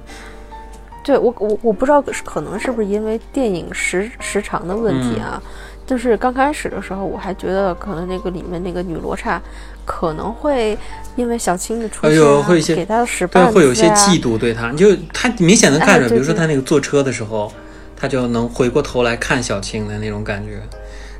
[1.02, 5.42] 对我我我不知道是可能是不是因为电影时时长的问题啊，
[5.88, 9.40] 就是刚开始的时候我还觉得可能那个里面那个女罗刹
[9.86, 10.76] 可能会
[11.16, 17.50] 因为小青的出哎现、啊呦会有一些给她使对，绊子、啊，会有一些嫉妒对她，就她明显能看出来，哎对比如说她那个坐车的时候，
[17.96, 20.60] 她就能回过头来看小青的那种感觉，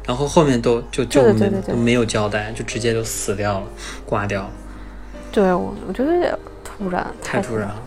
[0.06, 1.22] 然后后面都就就
[1.74, 3.66] 没有交代，就直接就死掉了，
[4.04, 4.50] 挂掉了，
[5.32, 7.74] 对我我觉得有点突然，太突然了。
[7.74, 7.82] 了。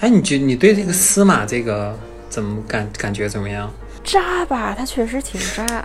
[0.00, 1.98] 哎，你觉你对这个司马这个
[2.28, 3.72] 怎么感感觉怎么样？
[4.04, 5.82] 渣吧，他确实挺渣。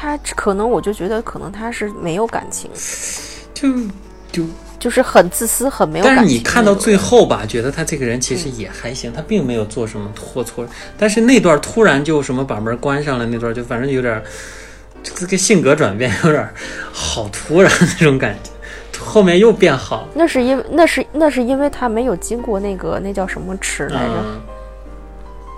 [0.00, 2.70] 他可能我就觉得可能他是没有感情，
[3.52, 3.68] 就
[4.30, 4.44] 就，
[4.78, 6.22] 就是很自私，很没有感情。
[6.22, 10.64] 但是你看到最，后吧，觉得他这个人其实也还行，他并没有做什么错错，
[10.96, 14.22] 但是那段突然就什么把门关上了，那段就反正有点儿，
[15.02, 16.54] 这个性格转变 有点儿
[16.92, 18.50] 好突然那种感觉，
[19.04, 20.06] 后面又变好。
[20.14, 24.14] 那是因为那是那是因为他没有经过那个那叫什么池来着？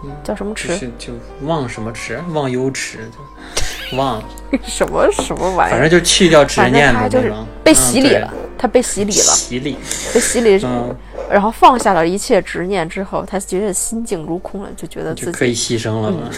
[0.03, 0.69] 嗯，叫什么池？
[0.69, 3.60] 就是就忘什么池，忘忧池，就
[3.97, 4.25] 忘了，
[4.65, 5.75] 什么什么玩意儿？
[5.75, 9.77] 反正就去掉执念他就是的那种，被洗礼了，他被洗礼了，洗礼，
[10.13, 10.95] 被洗礼，嗯，
[11.31, 16.31] 然后放下了一切执念之后，他觉得心境如空了，就觉得自己可以牺牲了嘛。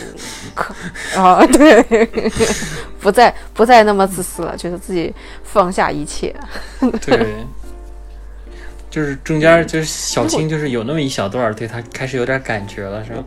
[0.54, 0.74] 可
[1.20, 1.82] 啊，对，
[3.00, 5.12] 不再不再那么自私了，觉得自己
[5.42, 6.34] 放下一切。
[7.04, 7.26] 对，
[8.90, 13.24] 就是中间就是小青，就是有那么一小段儿对他开始有点感觉了，是吧？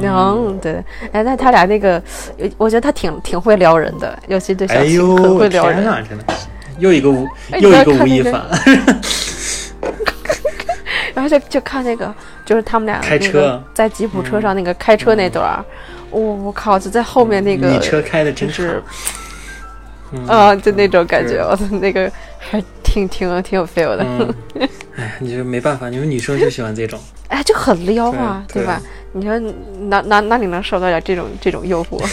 [0.00, 2.02] 嗯，对，哎，那他俩那个，
[2.36, 5.84] 有我觉得他挺挺会撩人的，尤其对小哎青很，会撩人。
[6.08, 6.24] 真的
[6.78, 7.28] 又一个吴，
[7.60, 8.42] 又一个吴亦凡，
[11.14, 12.12] 然后就就看那个，
[12.46, 15.62] 就是他们俩开车那个在吉普车上那个开车那段儿，
[16.10, 18.82] 我、我靠，就在后面那个你车开的真是，
[20.12, 20.26] 嗯。
[20.26, 24.34] 啊，就那种感觉，我的那个还挺挺挺有 feel 的，嗯，
[24.96, 28.80] 哎，你就没办法，你们女生就喜欢这种，哎，就很撩啊，对吧？
[29.12, 29.38] 你说
[29.88, 32.02] 哪哪哪里能受得了这种这种诱惑？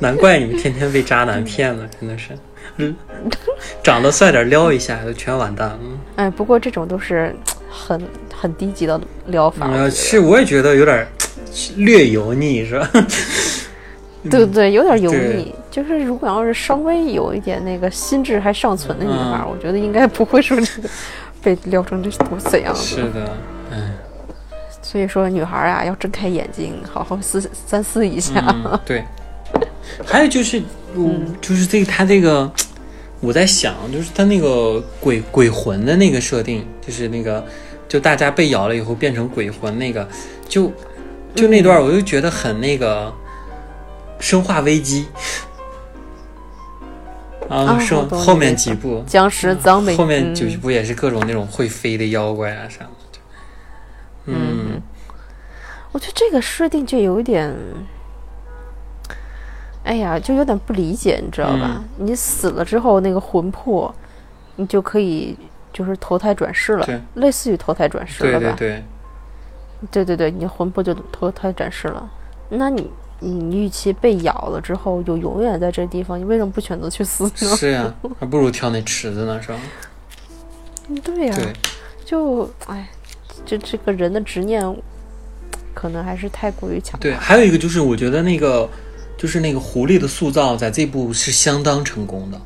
[0.00, 2.30] 难怪你们天天被渣男骗了，真的是，
[2.76, 2.94] 嗯，
[3.82, 5.98] 长得帅点撩一下就全完蛋，嗯。
[6.16, 7.34] 哎，不过这种都是
[7.70, 8.00] 很
[8.34, 11.06] 很低级的撩法，是，我也觉得有点儿
[11.76, 12.90] 略油腻，是吧？
[14.28, 15.54] 对对，有点油腻。
[15.70, 20.88] 就是如果要是稍微有一点那个心智还尚存的女孩，嗯我觉得应该不会说这个
[21.40, 22.80] 被撩成这种怎样的。
[22.80, 23.28] 是的，嗯
[24.90, 28.42] 所以说，女孩啊要睁开眼睛，好好思三思一下。
[28.64, 29.04] 嗯，对。
[30.02, 30.62] 还有就是，
[30.94, 32.50] 嗯，就是这个他这个，
[33.20, 37.44] 我在想，就是他那个鬼鬼魂的那个设定，就是那个，
[37.86, 40.08] 就大家被咬了以后变成鬼魂那个，
[40.48, 40.72] 就
[41.34, 43.08] 就那段，我就觉得很那个
[44.18, 45.06] 《生化危机》
[47.54, 49.04] 啊，啊生后面几部。
[49.06, 52.90] 僵尸脏美，后面几嗯部也是各种那种会飞的妖怪啊啥的，
[54.28, 54.82] 嗯，
[55.92, 57.54] 我觉得这个设定就有一点，
[59.84, 61.82] 哎呀，就有点不理解，你知道吧？
[61.98, 63.94] 嗯你死了之后，那个魂魄
[64.56, 65.36] 你就可以
[65.72, 68.54] 就是投胎转世了，类似于投胎转世了吧？
[68.58, 68.84] 对对
[69.90, 72.10] 对，对对对，你的魂魄就投胎转世了。
[72.50, 77.30] 那你你与其被咬了之后就永远在这地方，你为什么不选择去死呢？
[77.56, 79.58] 是呀，还不如跳那池子呢，是吧？
[80.88, 81.52] 嗯对呀、对，
[82.04, 82.88] 就哎，
[83.44, 84.62] 这这个人的执念
[85.74, 88.68] 可能还是太过于强对，还有一个就是，我觉得那个
[89.16, 92.40] 就是那个狐狸的塑造，在这部是相当成功的。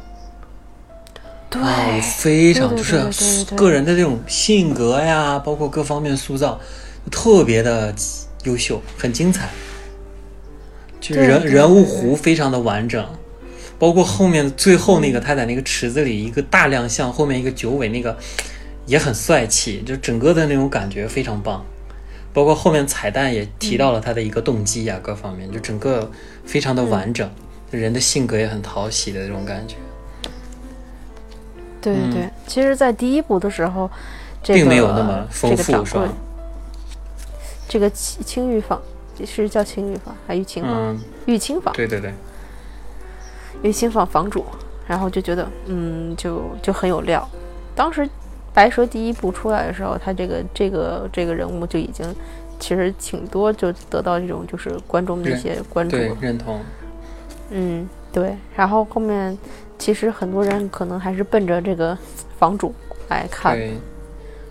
[1.49, 6.61] 对，啊，非常就是个人的这种性格呀，包括各方面塑造，
[7.11, 7.95] 特别的
[8.45, 9.49] 优秀，很精彩。
[11.01, 13.05] 就人人物弧非常的完整，
[13.79, 18.17] 包括后面最后那个他在那个池子里一个大亮相，后面一个九尾那个
[18.93, 21.65] 也很帅气，就整个的那种感觉非常棒。
[22.35, 26.11] 包括后面彩蛋也提到了他的一个动机呀，各方面就整个
[26.45, 27.27] 非常的完整，
[27.71, 29.77] 人的性格也很讨喜的那种感觉，
[31.81, 33.91] 对对对，其实，在第一部的时候，
[34.43, 36.13] 这个嗯并没有那么丰这个掌富，是吧？
[37.67, 38.79] 这个青青玉坊
[39.25, 40.75] 是叫青玉坊还是玉清坊？
[40.75, 42.13] 嗯，玉清坊，对对对，
[43.63, 44.45] 玉清坊房主，
[44.87, 47.27] 然后就觉得嗯，就就很有料。
[47.75, 48.07] 当时
[48.55, 52.15] 白蛇第一部出来的时候，他这个这个这个人物就已经
[52.61, 55.97] 其实挺多，就得到这种就是观众的一些关注。
[56.21, 56.61] 认同，
[57.51, 58.37] 嗯，对。
[58.55, 59.37] 然后后面
[59.79, 61.97] 其实很多人可能还是奔着这个
[62.39, 62.75] 房主
[63.09, 63.75] 来看，对，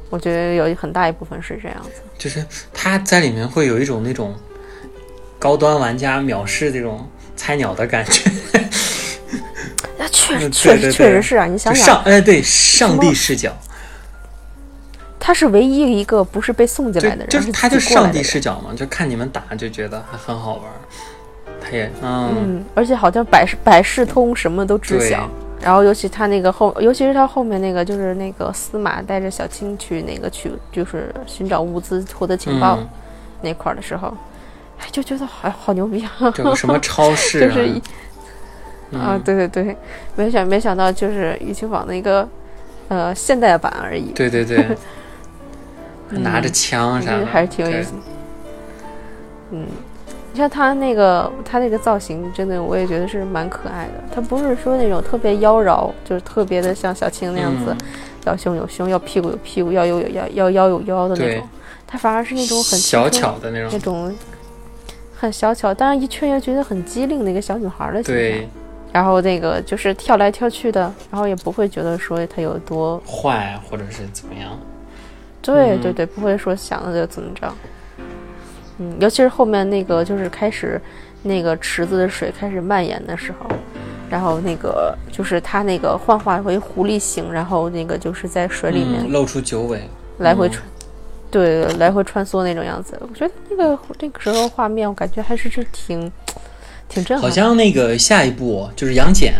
[0.09, 2.01] 我觉得有很大一部分是这样子。
[2.17, 4.35] 就是他在里面会有一种那种
[5.39, 8.29] 高端玩家藐视这种菜鸟的感觉，
[9.97, 13.51] 那确嗯确实确实是啊，你想想，上哎对上帝视角，
[15.23, 20.63] 他是唯一一个不是被送进来的，人，就是是他就上帝视角嘛，就看你们打就觉得还很好玩，
[21.61, 22.33] 他也嗯。
[22.35, 25.29] 嗯，而且好像百事百事通，什么都知晓。
[25.61, 32.89] 然后尤其他那个后，尤其是他后面那个，就是那个司马带着小青去那个去，就是寻找物资、获得情报嗯，
[33.43, 34.11] 那块儿的时候，
[34.79, 36.31] 哎，就觉得好好牛逼啊！
[36.33, 37.77] 这个什么超市啊， 就是一
[38.97, 39.77] 啊，嗯对对对，
[40.15, 42.27] 没想没想到就是玉清坊的一个
[42.87, 44.75] 呃现代版而已，对对对，还
[46.19, 47.97] 拿着枪啥的，还是挺有意思的。
[49.51, 49.65] 嗯，
[50.31, 53.93] 你像他那个他那个造型，真的我也觉得是蛮可爱的。
[54.13, 57.87] 他不是说那种特别妖娆，就是特别的像小青那样子，嗯
[58.25, 61.47] 要胸有胸，要屁股有屁股，要有有腰要腰有腰的那种。
[61.87, 64.15] 他反而是那种很小巧的那种那种，
[65.17, 68.47] 很小巧，但是一却又觉得很机灵的一个小女孩的形象对。
[68.93, 74.70] 然后那个就是跳来跳去的，然后也不会觉得说她有多坏或者是怎么样，嗯
[75.41, 77.51] 对对对，不会说想的就怎么着。
[78.77, 80.79] 嗯，尤其是后面那个就是开始
[81.23, 83.49] 那个池子的水开始蔓延的时候，
[84.09, 89.89] 然后那个就是他那个幻化为狐狸形，然后那个就是在水里面嗯露出九尾，嗯
[90.25, 90.63] 来回穿，
[91.29, 92.97] 对，来回穿梭那种样子。
[93.01, 96.11] 我觉得那个那个时候画面，我感觉还是是挺
[96.89, 97.29] 挺震撼的。
[97.29, 99.33] 好像那个下一步就是杨戬，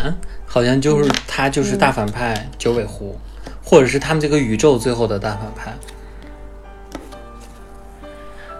[0.45, 3.17] 好像就是他就是大反派九尾狐，
[3.71, 5.73] 或者是他们这个宇宙最后的大反派。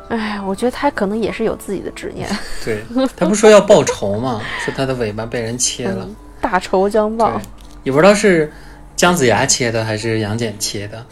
[0.08, 2.30] 哎，我觉得他可能也是有自己的执念，
[2.63, 2.82] 对
[3.17, 4.41] 他不是说要报仇吗？
[4.63, 6.08] 说他的尾巴被人切了，
[6.39, 7.41] 大仇将报。，
[7.84, 8.50] 也不知道是
[8.95, 11.06] 姜子牙切的还是杨戬切的。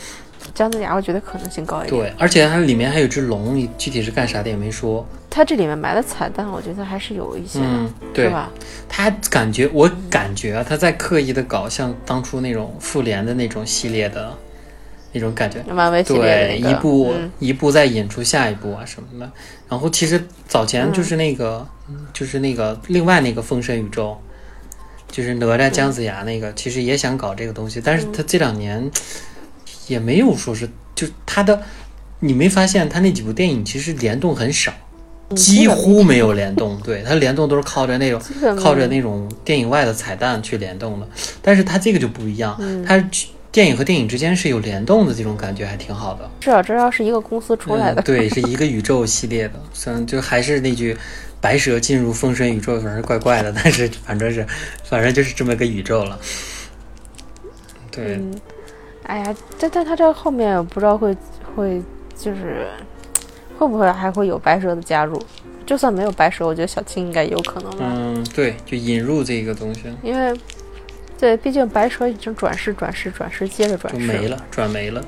[0.59, 2.01] 姜子牙，我觉得可能性高一点。
[2.01, 5.07] 对，而且它里面还有只龙，你具体是干啥的也没说。
[5.29, 8.51] 它这里面埋的彩蛋，我觉得还是有一些的，嗯，是对，吧？
[8.89, 14.35] 他感觉我感觉啊，他在刻意的搞像当初那种复联的那种系列的
[15.13, 15.63] 那种感觉。
[15.71, 19.31] 漫威系列的对，那个一部、嗯一部再引出下一步啊什么的。
[19.69, 24.19] 然后其实早前就是那个，嗯就是那个另外那个封神宇宙，
[25.09, 28.91] 就是哪吒姜子牙那个，其实也想搞这个东西，但是他这两年
[29.89, 31.61] 也没有说是，就他的，
[32.21, 34.71] 你没发现他那几部电影其实联动很少，
[35.35, 36.79] 几乎没有联动。
[36.81, 38.21] 对，他联动都是靠着那种
[38.57, 41.07] 靠着那种电影外的彩蛋去联动的，
[41.41, 42.97] 但是它这个就不一样，嗯它
[43.51, 46.29] 电影和电影之间是有联动的，这种感觉还挺好的。
[46.39, 50.95] 至少这要是一个公司出来的，嗯，对，是一个宇宙系列的，虽然就还是那句。
[51.41, 54.45] 白蛇进入封神宇宙，反正怪怪的，但是反正是，
[54.83, 56.19] 反正就是这么个宇宙了。
[57.89, 58.35] 对，嗯，
[59.09, 61.15] 哎呀，但但他这后面我不知道会
[61.55, 61.81] 会
[62.15, 62.67] 就是
[63.57, 65.19] 会不会还会有白蛇的加入？
[65.65, 70.39] 就算没有白蛇，我觉得小青应该有可能吧，嗯，对，就引入这个东西因为
[71.19, 75.03] 对，毕竟白蛇已经转世、转世、转世，接着转世就没，了，转没了。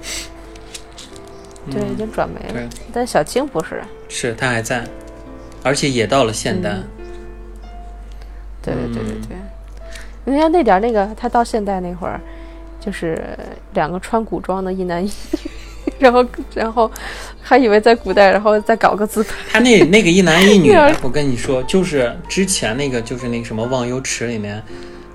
[1.71, 2.53] 对，已嗯，经转没了。
[2.53, 4.83] 对，但小青不是，是他还在，
[5.63, 6.71] 而且也到了现代。
[6.71, 6.83] 嗯
[8.63, 9.37] 对对对对嗯对。
[10.33, 12.21] 你看那点儿那个，他到现代那会儿，
[12.83, 13.37] 就是
[13.75, 16.25] 两个穿古装的一男一女，然后
[16.55, 16.91] 然后
[17.39, 19.35] 还以为在古代，然后再搞个自拍。
[19.53, 20.73] 他那那个一男一女，
[21.03, 24.61] 我跟你说，就是之前那个就是那个什么忘忧池里面，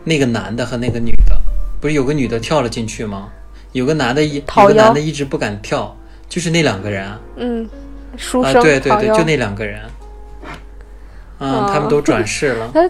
[0.05, 1.37] 那个男的和那个女的，
[1.81, 3.29] 不是有个女的跳了进去吗？
[3.73, 5.95] 有个男的一有个男的一直不敢跳，
[6.29, 7.69] 就是那两个人啊，嗯，
[8.17, 9.83] 书啊生、对对对，就那两个人，
[11.41, 12.89] 嗯，啊他们都转世了，他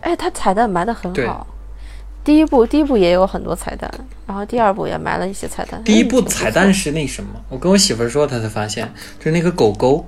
[0.00, 1.46] 哎，他彩蛋埋的很对好。
[2.24, 3.90] 第一部第一部也有很多彩蛋，
[4.26, 5.82] 然后第二部也埋了一些彩蛋。
[5.84, 7.28] 第一部彩蛋是那什么？
[7.50, 10.06] 我跟我媳妇儿说，她才发现，就是那个狗狗。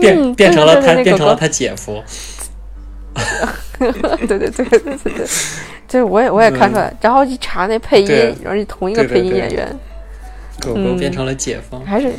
[0.00, 2.02] 变、嗯变成了他，变成了他姐夫。
[3.78, 5.12] 对对对对对对。
[5.14, 5.26] 对，
[5.86, 9.68] 这 我也我也看出来，然后一查那配音，然后是同一个配音演员，
[10.60, 10.96] 狗狗嗯。
[10.98, 12.12] 变成了姐夫，还是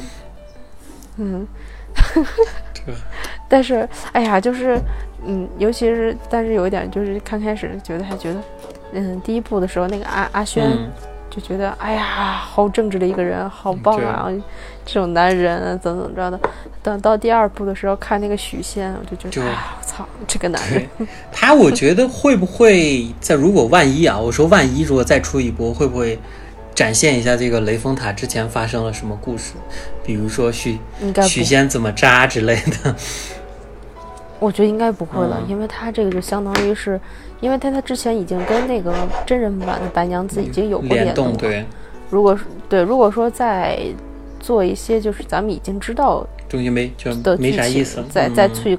[1.18, 1.46] 嗯。
[2.74, 2.82] 这。
[2.90, 2.98] 个，
[3.50, 4.80] 但是哎呀，就是
[5.26, 8.42] 嗯，尤其是但是有一点就是刚开始觉得还觉得，
[8.96, 10.66] 嗯，第一部的时候那个阿阿轩。
[10.66, 10.90] 嗯，
[11.28, 14.30] 就觉得哎呀，好正直的一个人，好棒啊！
[14.86, 16.40] 这种男人啊怎么怎么着的。
[16.82, 20.88] 等到第二部的时候看那个许仙，我就觉得，我操，这个男人，
[21.34, 26.18] 他我觉得会不会在如果万一啊，我说万一如果再出一波，会不会
[26.74, 29.56] 展现一下这个雷峰塔之前发生了什么故事？
[30.06, 30.80] 比如说许
[31.28, 32.96] 许，仙怎么渣之类的。
[34.40, 37.00] 我觉得应该不会了，嗯因为他这个就相当于是，
[37.40, 38.94] 因为他他之前已经跟那个
[39.26, 41.36] 真人版的白娘子已经有过联动。
[41.38, 41.66] 对，
[42.10, 43.80] 如果是对，如果说再
[44.40, 48.78] 做一些就是咱们已经知道中间没就没啥意思，再嗯再去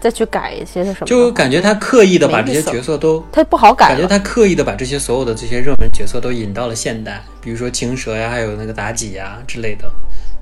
[0.00, 3.88] 再去改一些什么的，就感觉他刻意的把这些角色都他不好改。
[3.88, 9.90] 感觉他刻意的把这些所有的这些热门角色都引到了现代，比如说青蛇呀，还有那个妲己呀之类的，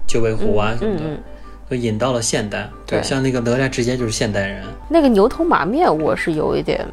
[0.06, 1.18] 九尾狐啊什么的，嗯
[1.76, 2.68] 引到了现代。
[2.86, 4.64] 对，对像那个哪吒直接就是现代人。
[4.88, 6.86] 那个牛头马面，我是有一点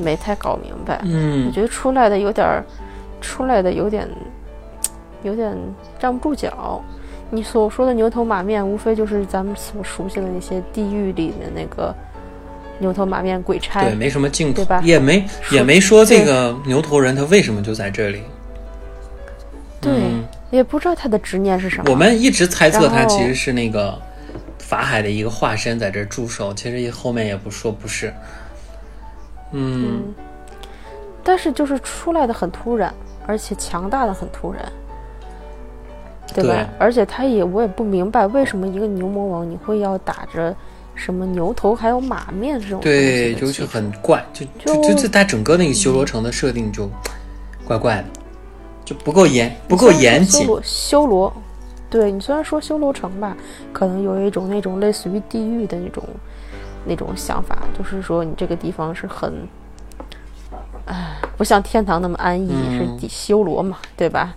[0.00, 1.00] 没太搞明白。
[1.04, 2.64] 嗯我嗯，觉得出来的有点儿，
[3.20, 4.08] 出来的有点，
[5.22, 5.56] 有点
[5.98, 6.82] 站不住脚。
[7.30, 11.94] 你所说的牛头马面，无非就是咱们所熟悉的那些地狱里的那个
[12.78, 13.94] 牛头马面鬼差对，。
[13.94, 18.22] 没什么镜头对吧，也没也没说这个牛头人他为什么就在这里。
[19.80, 20.17] 对嗯
[20.50, 21.90] 也不知道他的执念是什么。
[21.90, 24.00] 我们一直猜测他其实是那个
[24.58, 28.12] 法海的一个化身在这儿驻守，其实后面也不说不是。
[29.52, 30.14] 嗯，嗯，
[31.22, 32.92] 但是就是出来的很突然，
[33.26, 34.62] 而且强大的很突然，
[36.34, 36.54] 对吧？
[36.54, 40.54] 对而且他也我也不明白为什么一个牛魔王你会要打着
[40.94, 46.90] 什么牛头还有马面这种对，就是很怪，就就就他整个那个修罗城的设定就
[47.64, 48.04] 怪怪的，
[48.88, 50.40] 就不够严不够严谨。
[50.40, 51.32] 修罗修罗，
[51.90, 53.36] 对你虽然说修罗城吧，
[53.70, 56.02] 可能有一种那种类似于地狱的那种
[56.86, 59.46] 那种想法，就是说你这个地方是很，
[60.86, 64.34] 唉，不像天堂那么安逸，嗯是地修罗嘛，对吧？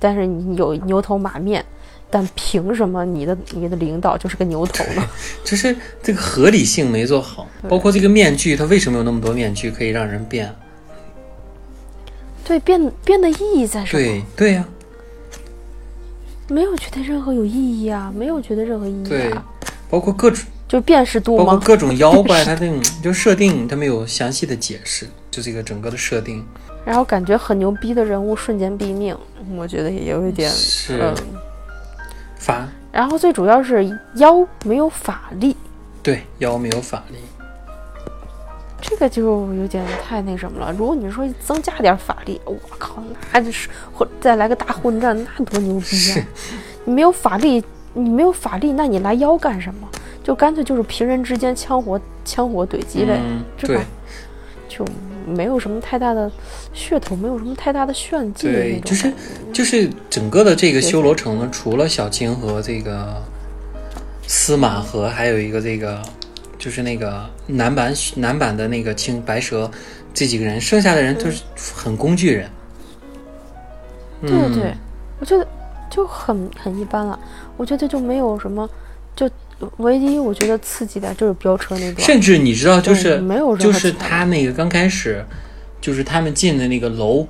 [0.00, 1.64] 但是你有牛头马面，
[2.10, 5.08] 但凭什么你的你的领导就是个牛头呢？
[5.44, 10.52] 就是这个合理性没做好，包括这个面具，它为什么有那么多面具可以让人变？
[12.46, 14.02] 对，变变的意义在什么？
[14.02, 14.64] 对对呀、
[16.48, 19.44] 没有觉得任何有意义啊，没有觉得任何意义对啊，，
[19.90, 21.36] 包括各种就辨识度？
[21.36, 26.46] 包括各种妖怪，它这种就设定，它没有详细的解释，就这个整个的设定
[26.84, 29.16] 然后感觉很牛逼的人物瞬间毙命，
[29.56, 31.14] 我觉得也有一点，是嗯。
[32.38, 33.84] 法然后最主要是
[34.14, 35.56] 妖没有法力，
[36.00, 37.16] 对妖没有法力，
[38.88, 40.72] 这个就有点太那什么了。
[40.72, 46.22] 如果你说增加点法力，我靠，那就是或再来个大混战，那多牛逼！
[46.84, 47.62] 你没有法力，
[47.94, 49.88] 你没有法力，那你来妖干什么？
[50.22, 53.80] 就干脆就是平人之间枪火枪火怼击呗，嗯，是
[54.68, 54.84] 就
[55.26, 56.30] 没有什么太大的
[56.74, 59.12] 噱头，没有什么太大的炫技的那种，对就是
[59.52, 63.22] 就是整个的这个修罗城呢，除了小青和这个
[64.26, 66.02] 司马和还有一个这个
[66.66, 69.70] 就是那个男版男版的那个青白蛇
[70.12, 72.50] 这几个人，剩下的人都是很工具人。
[74.20, 74.74] 对对
[75.20, 75.46] 我觉得
[75.88, 77.16] 就很很一般了。
[77.56, 78.68] 我觉得就没有什么，
[79.14, 79.30] 就
[79.76, 85.24] 唯一我觉得刺激的就是飙车那段，甚至你知道，就是没有就是他那个刚开始，
[85.80, 87.24] 就是他们进的那个楼，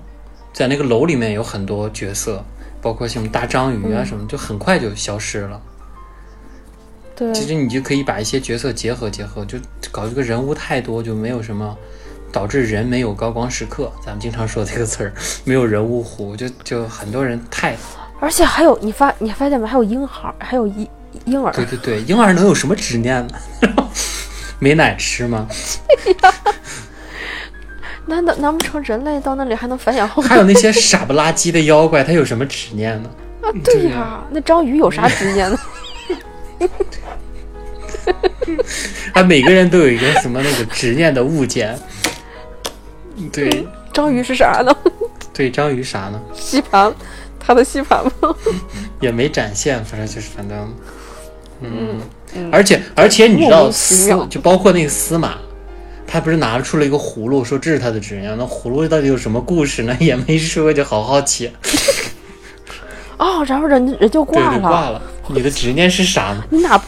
[0.55, 2.43] 在那个楼里面有很多角色，
[2.81, 5.61] 包括什么大章鱼啊嗯什么，就很快就消失了。
[7.17, 9.59] 对其实你就可以把一些角色结合结合，就
[9.91, 11.75] 搞这个人物太多，就没有什么
[12.31, 13.91] 导致人没有高光时刻。
[14.05, 15.13] 咱们经常说这个词儿，
[15.45, 17.75] 没有人物弧，就就很多人太
[18.21, 19.67] 而且还有你发你发现没？
[19.67, 20.87] 还有婴孩，还有婴
[21.25, 23.35] 婴儿，对对对，婴儿能有什么执念呢？
[24.59, 25.47] 没奶吃吗？
[28.07, 30.29] 难道难不成人类到那里还能繁衍后代？
[30.29, 33.11] 还有那些傻不拉几的妖怪，他有什么执念呢？
[33.43, 35.59] 啊，对呀，那章鱼有啥执念呢？
[39.13, 41.79] 啊，每个人都有一个什么那个执念的物件。
[43.33, 44.75] 对，章鱼是啥呢？
[45.33, 46.21] 对，章鱼啥呢？
[46.35, 46.93] 吸盘，
[47.41, 48.35] 它的吸盘吗？
[49.01, 50.75] 也没展现，反正就是反正，
[51.63, 52.01] 嗯，
[52.53, 55.35] 而且而且你知道司就包括那个司马，
[56.07, 59.97] 他不是拿出了一个葫芦，说这是他的执念，那葫芦到底有什么故事呢？
[60.01, 61.51] 也没说，就好好奇。
[63.17, 65.01] 哦，然后人人就挂了，挂了。
[65.29, 66.45] 你的执念是啥呢？
[66.51, 66.81] 你哪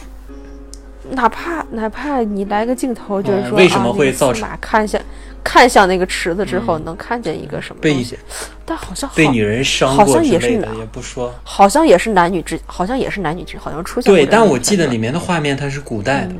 [1.11, 5.01] 哪怕哪怕你来个镜头，就是说为什么会造成看向
[5.43, 8.17] 看向那个池子之后，能看见一个什么东西？
[8.65, 11.33] 但好像被女人伤过之类的，也不说。
[11.43, 16.35] 好像也是男女之，好像也是男女之，好像出现对，但我记得里面的画面，它是古代的，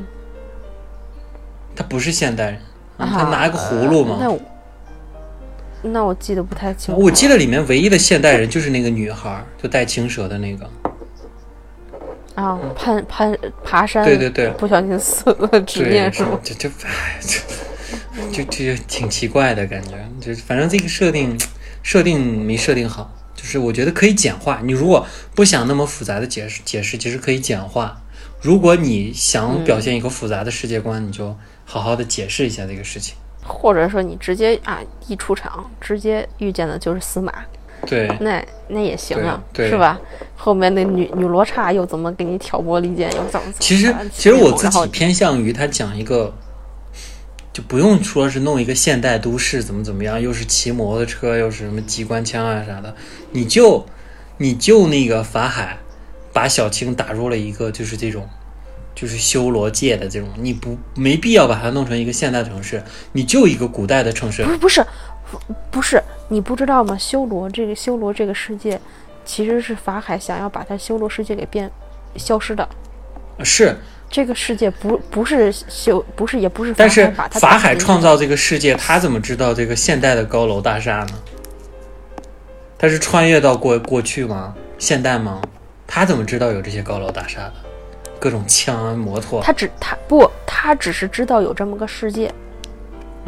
[1.74, 2.60] 他不是现代人，
[2.98, 4.18] 他拿一个葫芦嘛。
[4.20, 4.40] 那我
[5.82, 6.94] 那我记得不太清。
[6.94, 10.70] 我记得里面唯一的现代人就是那个女孩，就带青蛇的那个。
[12.40, 16.38] 啊，攀攀爬山，对对对，不小心死了，执念是吗？
[16.42, 17.20] 就就哎，
[18.32, 21.38] 就就就挺奇怪的感觉，就反正这个设定
[21.82, 24.60] 设定没设定好，就是我觉得可以简化。
[24.64, 28.00] 你如果不想那么复杂的解释解释，其实可以简化。
[28.40, 33.14] 如果你想表现一个复杂的世界观，你就好好的解释一下这个事情。
[33.42, 37.32] 或者说你直接啊一出场，直接遇见的就是司马。
[37.86, 39.98] 对，那那也行啊，是吧？
[40.36, 43.52] 后面那女女罗刹又怎么给你挑拨离间，又怎么？
[43.58, 46.32] 其实其实我自己偏向于他讲一个，
[47.52, 52.94] 就不用说是弄一个现代都市怎么怎么样，又是骑摩托车，又是什么机关枪啊啥的，
[53.32, 53.84] 你就
[54.38, 55.78] 你就那个法海
[56.32, 58.28] 把小青打入了一个就是这种
[58.94, 64.84] 就是修罗界的这种，你不没必要把它弄成一个现代城市，你就一个古代的城市，不是不是
[65.70, 66.02] 不是。
[66.32, 66.96] 你不知道吗？
[66.96, 68.80] 修罗这个修罗这个世界，
[69.24, 71.68] 其实是法海想要把他修罗世界给变
[72.14, 72.66] 消失的。
[73.42, 73.76] 是
[74.08, 76.72] 这个世界不不是修不是也不是。
[76.76, 81.18] 但是法海创造这个世界，他怎么知道这个现代的高楼大厦呢？
[82.78, 84.54] 他是穿越到过过去吗？
[84.78, 85.42] 现代吗？
[85.84, 87.54] 他怎么知道有这些高楼大厦的？
[88.20, 89.42] 各种枪摩托？
[89.42, 92.32] 他只他不他只是知道有这么个世界。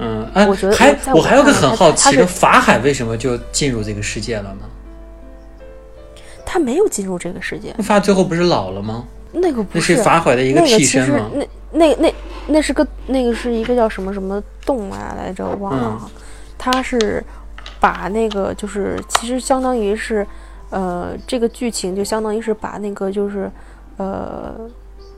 [0.03, 4.66] 嗯，哎，我觉得还我还有个很好奇的，法海为什么就进入这个世界了呢？
[6.44, 7.72] 他没有进入这个世界。
[7.82, 9.05] 法最后不是老了吗？
[9.32, 11.30] 那个不是法海的一个替身吗？
[11.32, 12.14] 那那那
[12.48, 16.11] 那是个那个是一个叫什么什么洞啊来着，忘了。
[16.59, 17.24] 他是
[17.80, 20.26] 把那个就是其实相当于是
[20.70, 23.50] 呃这个剧情就相当于是把那个就是
[23.96, 24.55] 呃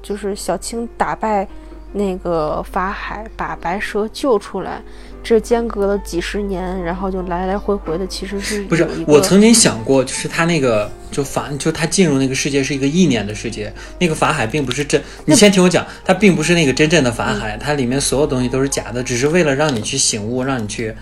[0.02, 1.48] 就是小青打败。
[1.96, 4.82] 那个法海把白蛇救出来，
[5.22, 8.84] 这间隔了几十年，然后就来来回回的，其实是不是？
[9.06, 15.00] 我曾经想过，就是他那个就法，就他进入那个世界是一个意念的世界，那个法海并不是真。
[15.24, 20.92] 你先听我讲，他并不是那个真正的法海，它里面所有东西都是假的，只是为了让你去醒悟，让你去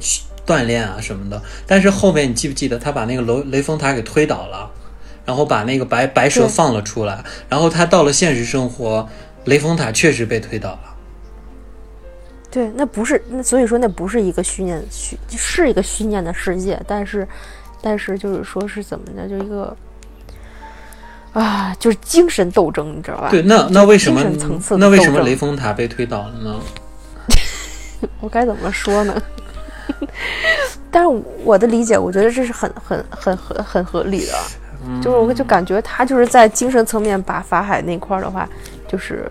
[0.00, 1.40] 去锻炼啊什么的。
[1.64, 4.68] 但是后面你记不记得，他把那个雷雷峰塔给推倒了，
[5.24, 9.08] 然后把那个白白蛇放了出来，然后他到了现实生活。
[9.46, 10.96] 雷峰塔确实被推倒了，
[12.50, 17.26] 对，那不是那，所以说那不是一个虚念虚，是一个虚念的世界，但是，
[17.80, 19.76] 但是就是说是怎么的，就一个
[21.32, 23.28] 啊，就是精神斗争，你知道吧？
[23.30, 24.22] 对，那那为什么
[24.76, 26.60] 那为什么雷峰塔被推倒了呢？
[28.20, 29.22] 我该怎么说呢？
[30.90, 34.34] 但是我的理解，我觉得这是很很很很很合理的，
[35.00, 38.48] 就是我就感觉他就是在精神层面把法海那块儿的话。
[38.90, 39.24] 就是，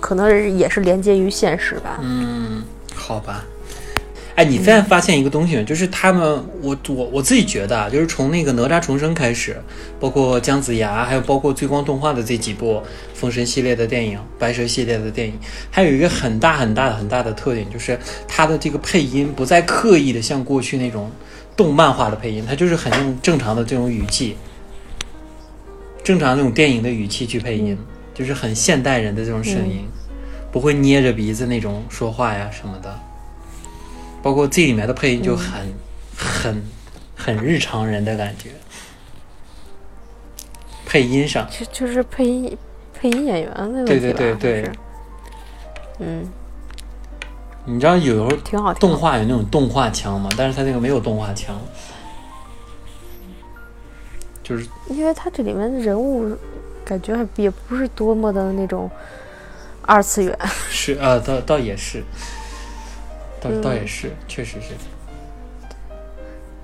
[0.00, 1.98] 可能也是连接于现实吧。
[2.00, 2.64] 嗯，
[2.94, 3.44] 好吧。
[4.34, 6.22] 哎，你现在发现一个东西，就是他们，
[6.60, 9.56] 我我我自己觉得啊，就是从那个哪吒重生开始，
[9.98, 12.82] 包括姜子牙，还有包括追光动画的这几部
[13.14, 15.38] 封神系列的电影、白蛇系列的电影，
[15.70, 17.98] 还有一个很大很大的很大的特点，就是
[18.28, 21.10] 它的这个配音不再刻意的像过去那种
[21.56, 24.36] 动漫化的配音，它就是很用正常的这种语气。
[26.06, 27.76] 正常那种电影的语气去配音，
[28.14, 29.88] 就是很现代人的这种声音，
[30.52, 32.96] 不会捏着鼻子那种说话呀什么的。
[34.22, 35.74] 包括这里面的配音就很、
[36.16, 36.62] 很、
[37.16, 38.50] 很日常人的感觉。
[40.86, 42.56] 配音上，就就是配音
[42.94, 44.70] 配音演员的问题对对对对。
[45.98, 46.24] 嗯。
[47.64, 50.30] 你知道有时候挺好，动画有那种动画腔嘛？
[50.36, 51.60] 但是他那个没有动画腔。
[54.46, 56.36] 就是因为它这里面的人物
[56.84, 58.88] 感觉还也不是多么的那种
[59.82, 60.38] 二次元，
[60.70, 62.04] 是啊，倒倒也是。
[63.40, 64.74] 倒倒也是，确实是。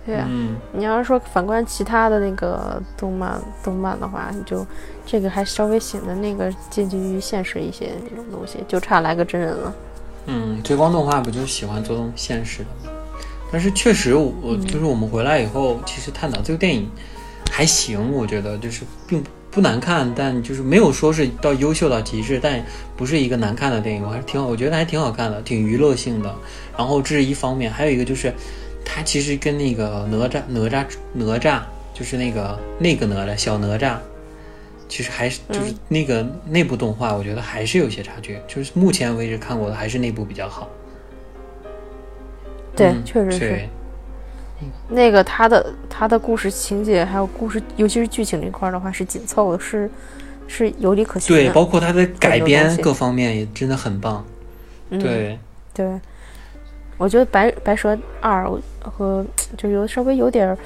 [0.04, 4.66] 对呀、嗯，你要是说反观其他的那个动漫动漫的话，你就
[5.04, 9.74] 这个还稍微显得那个接近于现实一些那种东西，就差来个真人了。
[10.26, 12.96] 嗯，追光动画不就喜欢做这种现实的吗？
[13.52, 16.90] 但是确实我，我就是我们回来以后，其实探讨这个电影
[17.54, 22.64] 还行，我觉得就是并不难看，但就是没有说是到优秀到极致，但
[22.96, 26.34] 不是一个难看的电影，我还是挺好，我觉得还挺好看的，挺娱乐性的。
[26.78, 28.32] 然后这是一方面，还有一个就是
[28.86, 31.60] 它其实跟那个哪吒哪吒哪吒，
[31.92, 33.96] 就是那个那个哪吒小哪吒。
[34.88, 38.38] 其实还是就是那个那部动画，我觉得还是有些差距。
[38.48, 40.68] 就是目前为止看过的，还是那部比较好。
[42.74, 43.68] 对，嗯确实是对，
[44.88, 49.90] 那个他的他的故事情节还有故事，尤其是剧情这块儿的话是紧凑的，是
[50.46, 54.24] 是有理可循的对，包括他的改编各方面也真的很棒。
[54.90, 55.38] 嗯、对，
[55.72, 56.00] 对，
[56.98, 58.46] 我觉得白白蛇二
[58.80, 59.24] 和
[59.56, 60.58] 就有稍微有点儿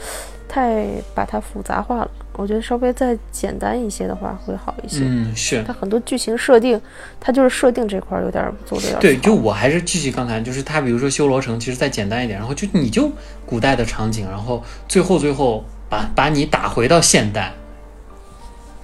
[0.49, 2.11] 太把它复杂化了。
[2.37, 5.01] 我觉得稍微再简单一些的话会好一些。
[5.03, 5.63] 嗯，是。
[5.65, 6.81] 它很多剧情设定，
[7.19, 13.11] 它就是设定这块儿有点儿做的有点对，就我还是继续刚才，就是它，比如说修罗城，其实再简单一点，然后就你就
[13.45, 17.53] 古代的场景，然后最后最后把把你打回到现代，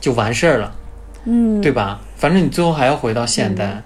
[0.00, 0.74] 就完事儿了，
[1.24, 2.00] 嗯，对吧？
[2.16, 3.82] 反正你最后还要回到现代，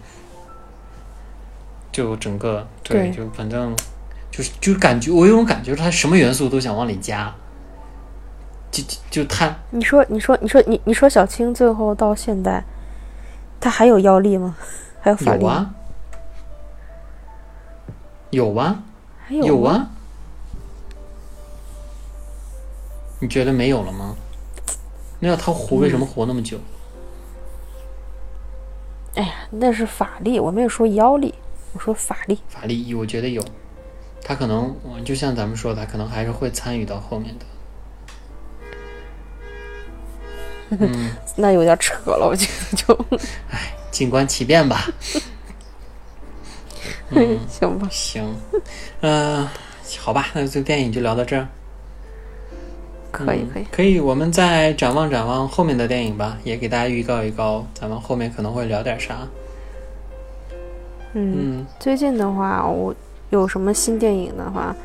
[1.90, 3.10] 就整个对，对。
[3.10, 3.74] 就反正
[4.30, 7.34] 就是就是感觉我有种感觉，它什么元素都想往里加，
[8.70, 12.64] 就就就他你说你说你说你你说小青最后到现代，
[13.60, 14.56] 他还有妖力吗？
[15.00, 15.74] 还有法力吗？
[18.30, 18.82] 有啊，有啊。
[19.28, 19.44] 还有？
[19.46, 19.90] 有啊，
[23.20, 24.14] 你觉得没有了吗？
[25.20, 26.58] 那要他活，为什么活那么久？
[29.14, 31.34] 哎呀，那是法力，我没有说妖力，
[31.72, 32.38] 我说法力。
[32.48, 33.42] 法力，我觉得有，
[34.22, 37.46] 他可能，嗯就像咱们说的，他可能还是会参与到后面的。
[40.70, 42.94] 嗯， 那有点扯了，我觉得就
[43.50, 44.86] 哎静观其变吧。
[47.10, 47.88] 嗯，行吧。
[47.90, 48.34] 行，
[49.00, 49.48] 嗯、
[49.98, 51.42] 好吧，那这个电影就聊到这儿。
[51.42, 51.48] 嗯
[53.12, 59.26] 可以可以，可以，我们再展望展望后面的电影吧，也给大家预告一告，咱们后面可能会聊点啥。
[61.14, 62.94] 嗯，嗯，最近的话，我
[63.30, 64.76] 有什么新电影的话，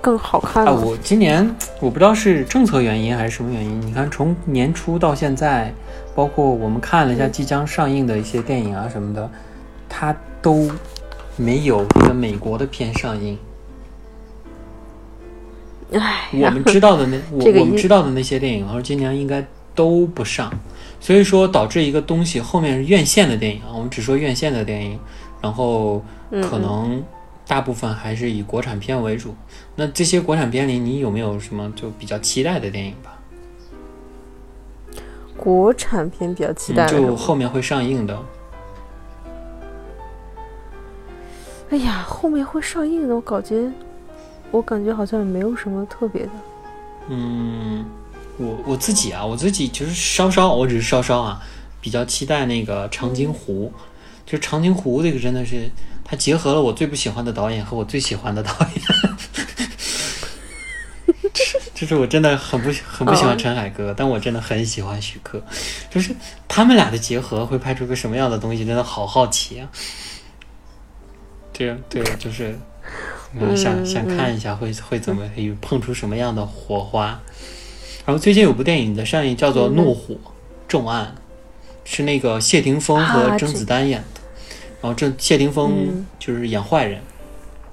[0.00, 5.72] 更好看啊，我今年 我不知道是政策原因还是什么原因，你看从年初到现在，
[6.14, 9.30] 包括我们看了一下即将上映的一些电影啊什么的，
[9.88, 10.70] 它都
[11.36, 13.38] 没有这个美国的片上映。
[15.92, 19.44] 哎我，们知道的那 我这个我们知道的那些电影，然后今年应该
[19.74, 20.50] 都不上，
[21.00, 24.98] 所以说导致一个东西后面是院线的电影啊，我们只说院线的电影，
[25.42, 26.40] 然后嗯。
[26.42, 27.02] 可能
[27.50, 29.34] 大部分还是以国产片为主。
[29.74, 33.18] 那这些国产片里，你有没有什么就比较期待的电影吧？
[35.36, 38.16] 国产片比较期待就后面会上映的。
[41.70, 43.68] 哎呀，后面会上映的，我感觉，
[44.52, 46.30] 我感觉好像没有什么特别的。
[47.08, 47.84] 嗯，
[48.38, 51.42] 我我自己啊，我自己就是稍稍，我只是稍稍啊，
[51.80, 53.72] 比较期待那个长津湖。
[54.24, 55.68] 就长津湖这个真的是，
[56.10, 58.82] 它结合了我最不喜欢的导演和我最喜欢的导演。
[61.72, 65.40] 就是我真的很不很不喜欢陈海歌，但我真的很喜欢徐克。
[65.88, 66.12] 就是
[66.48, 69.68] 他们俩的结合会拍出个什么样的东西，真的好好奇啊！
[71.52, 72.58] 对对，就是
[73.38, 77.20] 嗯，想想看一下会会怎么会碰出什么样的火花。
[78.04, 80.16] 然后最近有部电影的上映，叫做《怒火
[80.66, 81.14] 重案》，
[81.84, 84.19] 是那个谢霆锋和啊甄子丹演的。
[84.82, 87.00] 然后这谢霆锋嗯就是演坏人。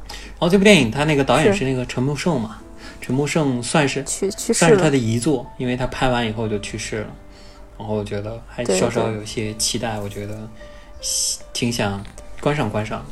[0.10, 2.62] 然后这部电影他那个导演是是那个陈木胜嘛，
[3.01, 7.08] 陈木胜算是算是他的遗作，因为他拍完以后就去世了。
[7.78, 10.49] 然后我觉得还稍稍有些期待，我觉得
[11.53, 12.03] 挺想
[12.41, 13.05] 观赏观赏。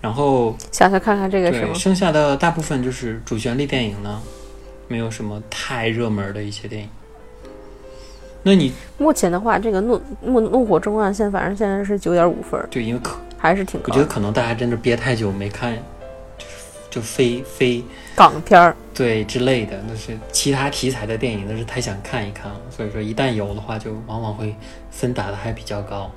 [0.00, 4.20] 然后想想看看这个什么，剩下的大部分就是主旋律电影呢，
[4.88, 6.88] 没有什么太热门的一些电影。
[8.44, 14.06] 那你目前的话，这个怒怒怒火中案现在反正现在是九点五分儿，对，因为可还是挺高我觉得。
[14.06, 15.72] 可能大家真的憋太久没看，
[16.36, 16.50] 就是
[16.90, 17.84] 就非非
[18.16, 22.60] 港片儿，对之类的，那是其他题材的电影，那是太想看一看了。
[22.76, 24.54] 所以说一旦有的话，就往往会
[24.90, 26.10] 分打的还比较高。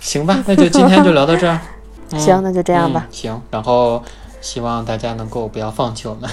[0.00, 1.58] 行吧， 那就今天就聊到这儿。
[2.12, 3.06] 嗯行，那就这样吧。
[3.08, 3.12] 嗯。
[3.12, 4.02] 行，然后
[4.40, 6.28] 希望大家能够不要放弃我们，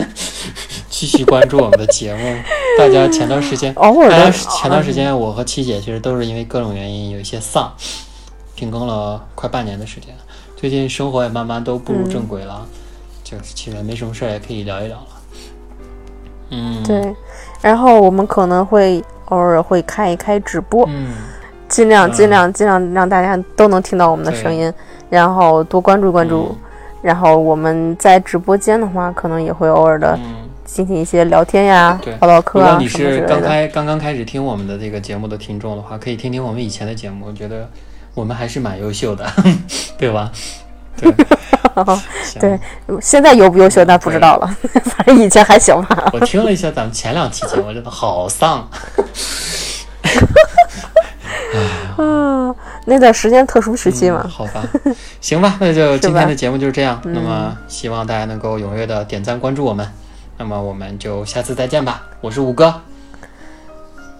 [0.88, 2.36] 继续关注我们的节目。
[2.78, 7.72] 大家前段时间， 偶尔的前段时间我和七姐其实都是因为各种原因有一些丧，
[8.56, 10.14] 停更了快半年的时间。
[10.56, 12.66] 最近生活也慢慢都步入正轨了，
[13.24, 15.06] 就是其实没什么事儿也可以聊一聊了。
[16.50, 17.14] 嗯，，对，
[17.60, 21.14] 然后我们可能会偶尔会开一开直播，嗯，
[21.68, 24.72] 尽量嗯尽量尽量让大家都能听到我们的声音，
[25.10, 26.48] 然后多关注关注。
[26.50, 26.56] 嗯
[27.02, 30.41] 然后我们在直播间的话，可能也会偶尔的嗯。
[30.72, 33.20] 进行一些聊天呀对、唠唠嗑啊如果你是。
[33.28, 37.68] 刚开刚刚开始听我们的这个节目的听众的话，可以听听我们以前的节目，我觉得
[38.14, 39.30] 我们还是蛮优秀的，
[39.98, 40.32] 对吧？
[40.96, 41.12] 对，
[42.40, 42.58] 对
[43.02, 46.10] 现在优不优秀那不知道了，反正以前还行吧。
[46.14, 48.66] 我听了一下咱们前两期节目，真的好丧。
[51.98, 52.54] 嗯，
[52.86, 54.64] 那段时间特殊时期嘛嗯，好吧，
[55.20, 56.98] 行吧，那就今天的节目就是这样。
[57.04, 59.86] 那么希望大家能够踊跃的点赞关注我们。
[60.41, 62.03] 那么我们就下次再见吧。
[62.21, 62.81] 我是五哥，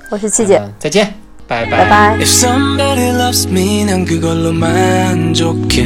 [0.09, 1.13] 我是七姐，嗯再见，
[1.47, 2.17] 拜拜拜。
[2.17, 5.81] If somebody loves me 난 그걸로 만족해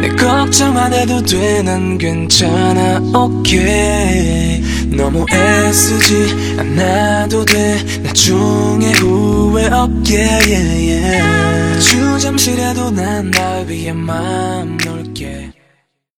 [0.00, 10.16] 내 걱정 안 해도 돼 난 괜찮아 okay 너무 애쓰지 않아도 돼 나중에 후회 없게
[10.18, 11.76] yeah, yeah.
[11.76, 15.52] 아주 잠시라도 난 날 위해 마음 놓을게